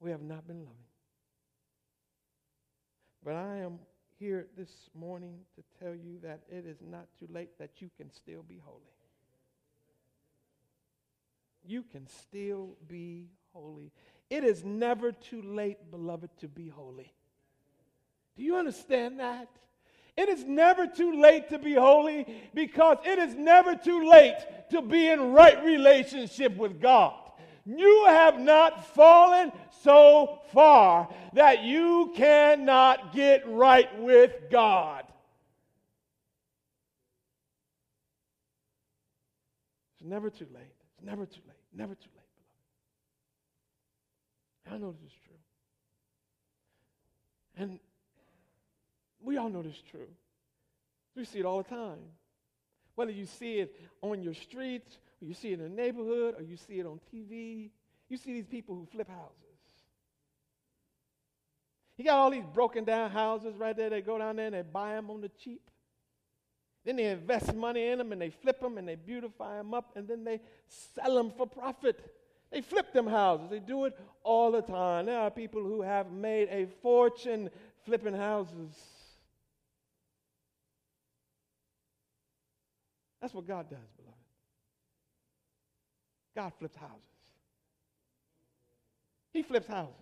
We 0.00 0.10
have 0.10 0.22
not 0.22 0.46
been 0.46 0.58
loving. 0.58 0.76
But 3.24 3.34
I 3.34 3.56
am 3.56 3.78
here 4.18 4.46
this 4.56 4.70
morning 4.94 5.40
to 5.56 5.62
tell 5.82 5.94
you 5.94 6.18
that 6.22 6.40
it 6.48 6.64
is 6.66 6.78
not 6.80 7.06
too 7.18 7.26
late 7.32 7.58
that 7.58 7.70
you 7.78 7.90
can 7.96 8.10
still 8.12 8.42
be 8.42 8.60
holy. 8.64 8.82
You 11.64 11.82
can 11.82 12.06
still 12.06 12.76
be 12.86 13.30
holy. 13.52 13.90
It 14.30 14.44
is 14.44 14.64
never 14.64 15.10
too 15.10 15.42
late, 15.42 15.90
beloved, 15.90 16.30
to 16.38 16.48
be 16.48 16.68
holy. 16.68 17.12
Do 18.36 18.42
you 18.42 18.56
understand 18.56 19.20
that? 19.20 19.48
It 20.16 20.28
is 20.28 20.44
never 20.44 20.86
too 20.86 21.20
late 21.20 21.50
to 21.50 21.58
be 21.58 21.74
holy 21.74 22.26
because 22.54 22.98
it 23.04 23.18
is 23.18 23.34
never 23.34 23.74
too 23.74 24.08
late 24.08 24.36
to 24.70 24.80
be 24.80 25.08
in 25.08 25.32
right 25.32 25.62
relationship 25.62 26.56
with 26.56 26.80
God. 26.80 27.14
You 27.66 28.04
have 28.06 28.40
not 28.40 28.94
fallen 28.94 29.52
so 29.82 30.40
far 30.52 31.08
that 31.34 31.64
you 31.64 32.12
cannot 32.16 33.12
get 33.12 33.42
right 33.46 33.88
with 34.00 34.32
God. 34.50 35.04
It's 39.94 40.08
never 40.08 40.30
too 40.30 40.46
late. 40.54 40.62
It's 40.96 41.04
never 41.04 41.26
too 41.26 41.40
late. 41.46 41.56
Never 41.74 41.94
too 41.94 42.08
late, 42.14 42.28
beloved. 44.64 44.76
I 44.76 44.78
know 44.78 44.92
this 44.92 45.10
is 45.10 45.16
true. 45.26 45.34
And 47.58 47.80
we 49.22 49.36
all 49.36 49.48
know 49.48 49.62
this 49.62 49.74
is 49.74 49.82
true. 49.90 50.08
We 51.14 51.24
see 51.24 51.38
it 51.38 51.44
all 51.44 51.62
the 51.62 51.68
time. 51.68 51.98
Whether 52.94 53.12
you 53.12 53.26
see 53.26 53.58
it 53.58 53.80
on 54.02 54.22
your 54.22 54.34
streets, 54.34 54.98
or 55.20 55.28
you 55.28 55.34
see 55.34 55.52
it 55.52 55.60
in 55.60 55.66
a 55.66 55.68
neighborhood, 55.68 56.34
or 56.38 56.42
you 56.42 56.56
see 56.56 56.78
it 56.78 56.86
on 56.86 57.00
TV, 57.12 57.70
you 58.08 58.16
see 58.16 58.32
these 58.32 58.46
people 58.46 58.74
who 58.74 58.86
flip 58.86 59.08
houses. 59.08 59.46
You 61.96 62.04
got 62.04 62.18
all 62.18 62.30
these 62.30 62.44
broken 62.52 62.84
down 62.84 63.10
houses 63.10 63.54
right 63.56 63.76
there. 63.76 63.90
They 63.90 64.02
go 64.02 64.18
down 64.18 64.36
there 64.36 64.46
and 64.46 64.54
they 64.54 64.62
buy 64.62 64.94
them 64.94 65.10
on 65.10 65.20
the 65.22 65.30
cheap. 65.42 65.70
Then 66.84 66.96
they 66.96 67.06
invest 67.06 67.54
money 67.54 67.88
in 67.88 67.98
them 67.98 68.12
and 68.12 68.20
they 68.20 68.30
flip 68.30 68.60
them 68.60 68.78
and 68.78 68.86
they 68.86 68.94
beautify 68.94 69.56
them 69.56 69.74
up 69.74 69.96
and 69.96 70.06
then 70.06 70.22
they 70.22 70.40
sell 70.68 71.14
them 71.14 71.32
for 71.36 71.46
profit. 71.46 71.98
They 72.52 72.60
flip 72.60 72.92
them 72.92 73.06
houses. 73.06 73.48
They 73.50 73.58
do 73.58 73.86
it 73.86 73.98
all 74.22 74.52
the 74.52 74.62
time. 74.62 75.06
There 75.06 75.18
are 75.18 75.30
people 75.30 75.62
who 75.62 75.82
have 75.82 76.12
made 76.12 76.48
a 76.48 76.66
fortune 76.82 77.50
flipping 77.84 78.14
houses. 78.14 78.76
That's 83.26 83.34
what 83.34 83.48
God 83.48 83.68
does, 83.68 83.90
beloved. 83.96 84.14
God 86.36 86.52
flips 86.60 86.76
houses. 86.76 86.94
He 89.32 89.42
flips 89.42 89.66
houses. 89.66 89.96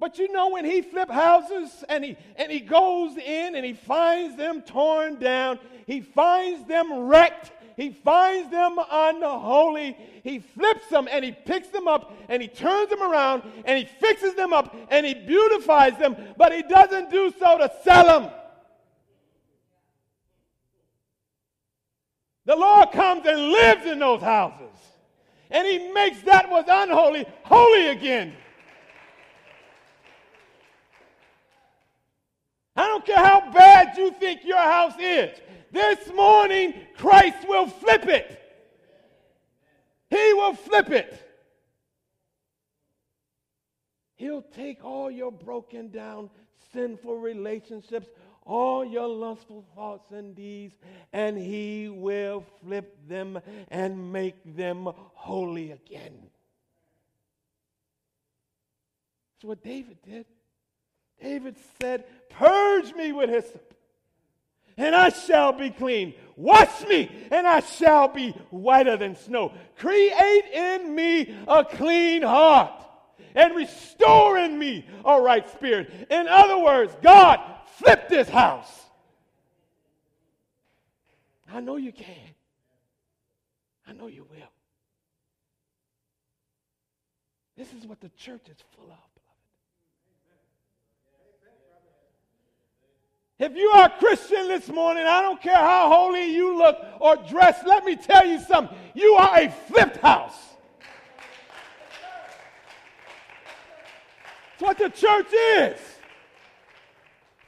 But 0.00 0.18
you 0.18 0.32
know 0.32 0.48
when 0.48 0.64
he 0.64 0.82
flips 0.82 1.12
houses 1.12 1.84
and 1.88 2.04
he 2.04 2.16
and 2.34 2.50
he 2.50 2.58
goes 2.58 3.16
in 3.16 3.54
and 3.54 3.64
he 3.64 3.74
finds 3.74 4.36
them 4.36 4.62
torn 4.62 5.20
down, 5.20 5.60
he 5.86 6.00
finds 6.00 6.66
them 6.66 6.92
wrecked, 6.92 7.52
he 7.76 7.90
finds 7.90 8.50
them 8.50 8.76
unholy, 8.90 9.96
he 10.24 10.40
flips 10.40 10.88
them 10.88 11.06
and 11.08 11.24
he 11.24 11.30
picks 11.30 11.68
them 11.68 11.86
up 11.86 12.12
and 12.28 12.42
he 12.42 12.48
turns 12.48 12.90
them 12.90 13.04
around 13.04 13.44
and 13.66 13.78
he 13.78 13.84
fixes 13.84 14.34
them 14.34 14.52
up 14.52 14.74
and 14.90 15.06
he 15.06 15.14
beautifies 15.14 15.96
them, 15.96 16.16
but 16.36 16.52
he 16.52 16.62
doesn't 16.62 17.08
do 17.08 17.32
so 17.38 17.58
to 17.58 17.70
sell 17.84 18.20
them. 18.20 18.32
The 22.46 22.56
Lord 22.56 22.92
comes 22.92 23.26
and 23.26 23.40
lives 23.50 23.86
in 23.86 23.98
those 23.98 24.20
houses. 24.20 24.76
And 25.50 25.66
he 25.66 25.92
makes 25.92 26.20
that 26.22 26.50
was 26.50 26.64
unholy 26.68 27.26
holy 27.44 27.88
again. 27.88 28.34
I 32.76 32.88
don't 32.88 33.06
care 33.06 33.16
how 33.16 33.52
bad 33.52 33.96
you 33.96 34.10
think 34.10 34.44
your 34.44 34.58
house 34.58 34.94
is. 34.98 35.38
This 35.70 36.12
morning, 36.12 36.74
Christ 36.96 37.48
will 37.48 37.66
flip 37.66 38.06
it. 38.06 38.40
He 40.10 40.32
will 40.34 40.54
flip 40.54 40.90
it. 40.90 41.20
He'll 44.16 44.42
take 44.42 44.84
all 44.84 45.10
your 45.10 45.32
broken 45.32 45.90
down, 45.90 46.30
sinful 46.72 47.18
relationships, 47.18 48.08
all 48.44 48.84
your 48.84 49.08
lustful 49.08 49.64
thoughts 49.74 50.10
and 50.10 50.34
deeds, 50.34 50.74
and 51.12 51.36
He 51.38 51.88
will 51.88 52.44
flip 52.62 52.96
them 53.08 53.40
and 53.70 54.12
make 54.12 54.36
them 54.56 54.88
holy 55.14 55.70
again. 55.72 56.12
That's 59.34 59.44
what 59.44 59.64
David 59.64 59.98
did. 60.02 60.26
David 61.22 61.56
said, 61.80 62.04
Purge 62.30 62.92
me 62.94 63.12
with 63.12 63.30
hyssop, 63.30 63.74
and 64.76 64.94
I 64.94 65.08
shall 65.10 65.52
be 65.52 65.70
clean. 65.70 66.14
Wash 66.36 66.86
me, 66.86 67.10
and 67.30 67.46
I 67.46 67.60
shall 67.60 68.08
be 68.08 68.30
whiter 68.50 68.96
than 68.96 69.16
snow. 69.16 69.52
Create 69.78 70.44
in 70.52 70.94
me 70.94 71.34
a 71.46 71.64
clean 71.64 72.22
heart, 72.22 72.72
and 73.34 73.54
restore 73.54 74.38
in 74.38 74.58
me 74.58 74.86
a 75.04 75.20
right 75.20 75.48
spirit. 75.50 76.06
In 76.10 76.28
other 76.28 76.58
words, 76.58 76.96
God, 77.02 77.40
flip 77.76 78.08
this 78.08 78.28
house. 78.28 78.82
I 81.52 81.60
know 81.60 81.76
you 81.76 81.92
can. 81.92 82.34
I 83.86 83.92
know 83.92 84.06
you 84.06 84.26
will. 84.30 84.48
This 87.56 87.72
is 87.72 87.86
what 87.86 88.00
the 88.00 88.08
church 88.10 88.48
is 88.48 88.56
full 88.76 88.90
of. 88.90 88.98
If 93.38 93.56
you 93.56 93.68
are 93.70 93.86
a 93.86 93.98
Christian 93.98 94.46
this 94.46 94.68
morning, 94.68 95.04
I 95.04 95.20
don't 95.20 95.42
care 95.42 95.56
how 95.56 95.88
holy 95.88 96.32
you 96.32 96.56
look 96.56 96.78
or 97.00 97.16
dress, 97.16 97.60
let 97.66 97.84
me 97.84 97.96
tell 97.96 98.24
you 98.24 98.38
something. 98.40 98.76
You 98.94 99.14
are 99.14 99.40
a 99.40 99.50
flipped 99.50 99.96
house. 99.96 100.53
What 104.64 104.78
the 104.78 104.88
church 104.88 105.30
is 105.32 105.78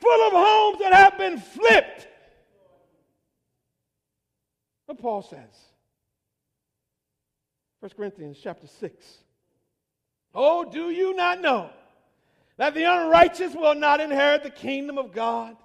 full 0.00 0.26
of 0.26 0.32
homes 0.34 0.78
that 0.80 0.92
have 0.92 1.16
been 1.16 1.38
flipped. 1.38 2.06
What 4.84 4.98
Paul 4.98 5.22
says. 5.22 5.54
1 7.80 7.90
Corinthians 7.96 8.38
chapter 8.42 8.66
6. 8.66 9.06
Oh, 10.34 10.64
do 10.64 10.90
you 10.90 11.14
not 11.16 11.40
know 11.40 11.70
that 12.58 12.74
the 12.74 12.84
unrighteous 12.84 13.54
will 13.54 13.74
not 13.74 14.00
inherit 14.00 14.42
the 14.42 14.50
kingdom 14.50 14.98
of 14.98 15.12
God? 15.12 15.56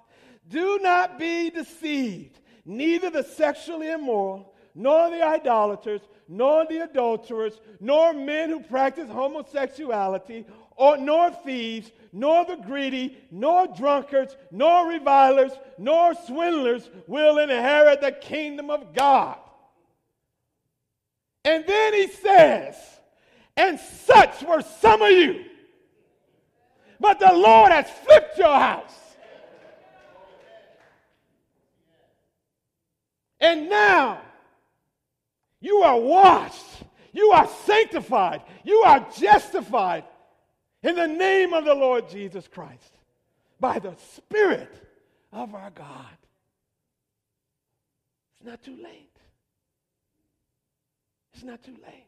Do 0.48 0.78
not 0.82 1.18
be 1.18 1.50
deceived. 1.50 2.40
Neither 2.64 3.10
the 3.10 3.22
sexually 3.22 3.90
immoral, 3.90 4.54
nor 4.74 5.10
the 5.10 5.22
idolaters, 5.22 6.00
nor 6.28 6.64
the 6.66 6.78
adulterers, 6.78 7.60
nor 7.80 8.14
men 8.14 8.48
who 8.48 8.60
practice 8.60 9.08
homosexuality, 9.08 10.46
or 10.76 10.96
nor 10.96 11.30
thieves, 11.30 11.90
nor 12.12 12.44
the 12.44 12.56
greedy, 12.56 13.18
nor 13.30 13.66
drunkards, 13.66 14.36
nor 14.50 14.88
revilers, 14.88 15.52
nor 15.78 16.14
swindlers 16.14 16.88
will 17.06 17.38
inherit 17.38 18.00
the 18.00 18.12
kingdom 18.12 18.70
of 18.70 18.94
God. 18.94 19.38
And 21.44 21.64
then 21.66 21.94
he 21.94 22.08
says, 22.08 22.76
and 23.56 23.78
such 23.78 24.42
were 24.42 24.62
some 24.62 25.02
of 25.02 25.10
you. 25.10 25.44
But 27.00 27.18
the 27.18 27.32
Lord 27.32 27.72
has 27.72 27.90
flipped 28.04 28.38
your 28.38 28.54
house. 28.54 28.94
And 33.40 33.68
now 33.68 34.20
you 35.60 35.78
are 35.78 35.98
washed, 35.98 36.84
you 37.12 37.32
are 37.32 37.48
sanctified, 37.64 38.42
you 38.62 38.82
are 38.86 39.04
justified 39.18 40.04
in 40.82 40.96
the 40.96 41.06
name 41.06 41.52
of 41.52 41.64
the 41.64 41.74
Lord 41.74 42.08
Jesus 42.08 42.48
Christ 42.48 42.92
by 43.60 43.78
the 43.78 43.94
Spirit 44.16 44.72
of 45.32 45.54
our 45.54 45.70
God. 45.70 46.16
It's 48.36 48.48
not 48.48 48.62
too 48.62 48.76
late. 48.82 49.08
It's 51.32 51.44
not 51.44 51.62
too 51.62 51.76
late. 51.84 52.06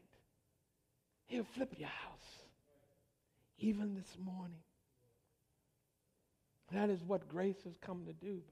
He'll 1.27 1.47
flip 1.55 1.73
your 1.77 1.89
house 1.89 2.43
even 3.57 3.95
this 3.95 4.17
morning. 4.23 4.59
That 6.71 6.89
is 6.89 7.03
what 7.03 7.29
grace 7.29 7.63
has 7.63 7.77
come 7.79 8.05
to 8.05 8.13
do, 8.13 8.27
beloved. 8.27 8.43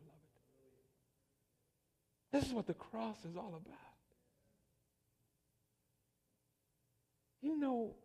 This 2.32 2.46
is 2.46 2.54
what 2.54 2.68
the 2.68 2.74
cross 2.74 3.18
is 3.30 3.36
all 3.36 3.50
about. 3.50 3.78
You 7.42 7.60
know 7.60 7.96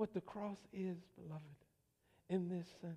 what 0.00 0.14
the 0.14 0.20
cross 0.22 0.56
is, 0.72 0.96
beloved, 1.14 1.44
in 2.30 2.48
this 2.48 2.66
sense. 2.80 2.96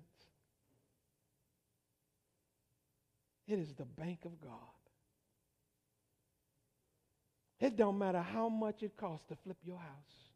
It 3.46 3.58
is 3.58 3.74
the 3.74 3.84
bank 3.84 4.20
of 4.24 4.40
God. 4.40 4.50
It 7.60 7.76
don't 7.76 7.98
matter 7.98 8.22
how 8.22 8.48
much 8.48 8.82
it 8.82 8.96
costs 8.96 9.26
to 9.26 9.36
flip 9.36 9.58
your 9.66 9.76
house. 9.76 10.30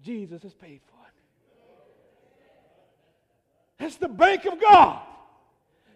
Jesus 0.00 0.44
has 0.44 0.54
paid 0.54 0.80
for 0.86 1.00
it. 3.80 3.84
It's 3.84 3.96
the 3.96 4.06
bank 4.06 4.44
of 4.44 4.60
God. 4.60 5.02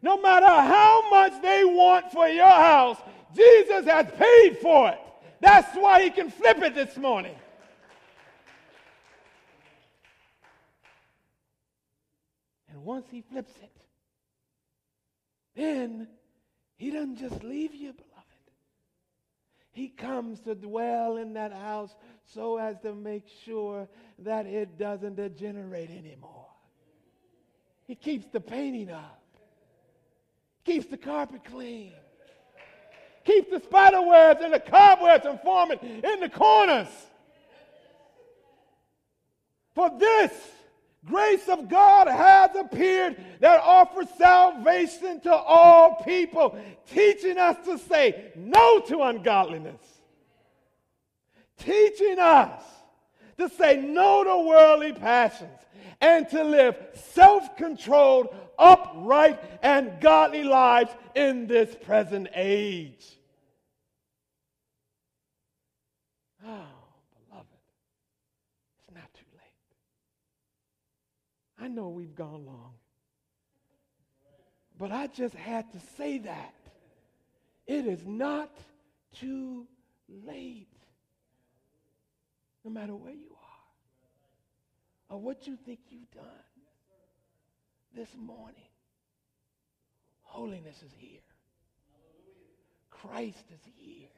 No 0.02 0.20
matter 0.20 0.46
how 0.46 1.08
much 1.08 1.40
they 1.40 1.64
want 1.64 2.10
for 2.10 2.26
your 2.26 2.46
house, 2.46 2.96
Jesus 3.32 3.86
has 3.86 4.06
paid 4.18 4.58
for 4.60 4.88
it. 4.88 4.98
That's 5.40 5.72
why 5.76 6.02
he 6.02 6.10
can 6.10 6.32
flip 6.32 6.60
it 6.62 6.74
this 6.74 6.96
morning. 6.96 7.36
Once 12.84 13.06
he 13.10 13.22
flips 13.22 13.52
it, 13.62 13.70
then 15.54 16.08
he 16.76 16.90
doesn't 16.90 17.18
just 17.18 17.42
leave 17.44 17.74
you, 17.74 17.92
beloved. 17.92 18.22
He 19.72 19.88
comes 19.88 20.40
to 20.40 20.54
dwell 20.54 21.16
in 21.16 21.34
that 21.34 21.52
house 21.52 21.94
so 22.24 22.58
as 22.58 22.78
to 22.80 22.94
make 22.94 23.26
sure 23.44 23.88
that 24.18 24.46
it 24.46 24.78
doesn't 24.78 25.16
degenerate 25.16 25.90
anymore. 25.90 26.48
He 27.86 27.94
keeps 27.94 28.26
the 28.26 28.40
painting 28.40 28.90
up, 28.90 29.22
keeps 30.64 30.86
the 30.86 30.96
carpet 30.96 31.44
clean, 31.44 31.92
keeps 33.24 33.50
the 33.50 33.60
spider 33.60 34.02
webs 34.02 34.40
and 34.42 34.52
the 34.52 34.60
cobwebs 34.60 35.24
from 35.24 35.38
forming 35.38 35.78
in 35.78 36.20
the 36.20 36.28
corners. 36.28 36.88
For 39.74 39.90
this 39.98 40.32
grace 41.04 41.48
of 41.48 41.68
God 41.68 42.08
has 42.08 42.50
appeared 42.54 43.16
that 43.40 43.60
offers 43.60 44.08
salvation 44.16 45.20
to 45.20 45.34
all 45.34 45.96
people, 46.04 46.56
teaching 46.92 47.38
us 47.38 47.56
to 47.66 47.78
say 47.78 48.32
no 48.36 48.80
to 48.80 49.02
ungodliness, 49.02 49.80
teaching 51.58 52.18
us 52.18 52.62
to 53.38 53.48
say 53.48 53.80
no 53.80 54.22
to 54.24 54.48
worldly 54.48 54.92
passions, 54.92 55.58
and 56.00 56.28
to 56.28 56.42
live 56.42 56.76
self 56.94 57.56
controlled, 57.56 58.34
upright, 58.58 59.40
and 59.62 60.00
godly 60.00 60.44
lives 60.44 60.90
in 61.14 61.46
this 61.46 61.74
present 61.84 62.28
age. 62.34 63.04
Oh. 66.46 66.66
I 71.62 71.68
know 71.68 71.90
we've 71.90 72.16
gone 72.16 72.44
long. 72.44 72.72
But 74.76 74.90
I 74.90 75.06
just 75.06 75.34
had 75.34 75.70
to 75.72 75.78
say 75.96 76.18
that. 76.18 76.54
It 77.68 77.86
is 77.86 78.04
not 78.04 78.50
too 79.20 79.68
late. 80.26 80.66
No 82.64 82.72
matter 82.72 82.96
where 82.96 83.12
you 83.12 83.36
are 85.08 85.14
or 85.14 85.20
what 85.20 85.46
you 85.46 85.56
think 85.64 85.78
you've 85.88 86.10
done 86.10 86.24
this 87.94 88.08
morning, 88.16 88.70
holiness 90.22 90.82
is 90.82 90.92
here. 90.98 91.20
Christ 92.90 93.44
is 93.52 93.60
here. 93.76 94.08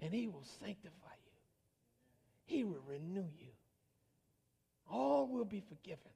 And 0.00 0.12
he 0.12 0.28
will 0.28 0.44
sanctify 0.60 1.14
you. 1.24 2.56
He 2.56 2.64
will 2.64 2.82
renew 2.86 3.28
you. 3.38 3.52
All 4.90 5.26
will 5.26 5.44
be 5.44 5.62
forgiven. 5.68 6.10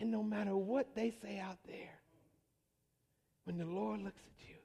And 0.00 0.10
no 0.10 0.22
matter 0.22 0.56
what 0.56 0.94
they 0.94 1.12
say 1.22 1.38
out 1.38 1.58
there, 1.66 1.98
when 3.44 3.58
the 3.58 3.64
Lord 3.64 4.02
looks 4.02 4.20
at 4.20 4.48
you, 4.48 4.56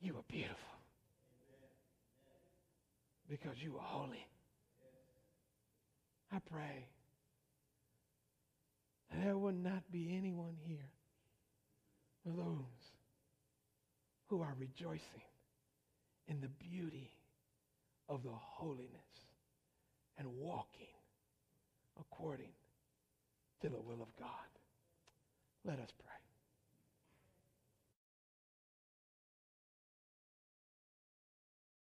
you 0.00 0.16
are 0.16 0.24
beautiful. 0.28 0.56
Because 3.28 3.56
you 3.62 3.76
are 3.76 3.84
holy. 3.84 4.26
I 6.32 6.38
pray 6.50 6.86
that 9.10 9.24
there 9.24 9.36
will 9.36 9.52
not 9.52 9.90
be 9.90 10.14
anyone 10.16 10.56
here 10.62 10.90
of 12.26 12.36
those 12.36 12.54
who 14.28 14.42
are 14.42 14.54
rejoicing 14.58 15.00
in 16.28 16.40
the 16.40 16.48
beauty 16.48 17.10
of 18.08 18.22
the 18.22 18.30
holiness 18.32 19.09
and 20.20 20.28
walking 20.38 20.94
according 21.98 22.52
to 23.62 23.70
the 23.70 23.80
will 23.80 24.02
of 24.02 24.14
God. 24.18 24.28
Let 25.64 25.80
us 25.80 25.90
pray. 25.98 26.19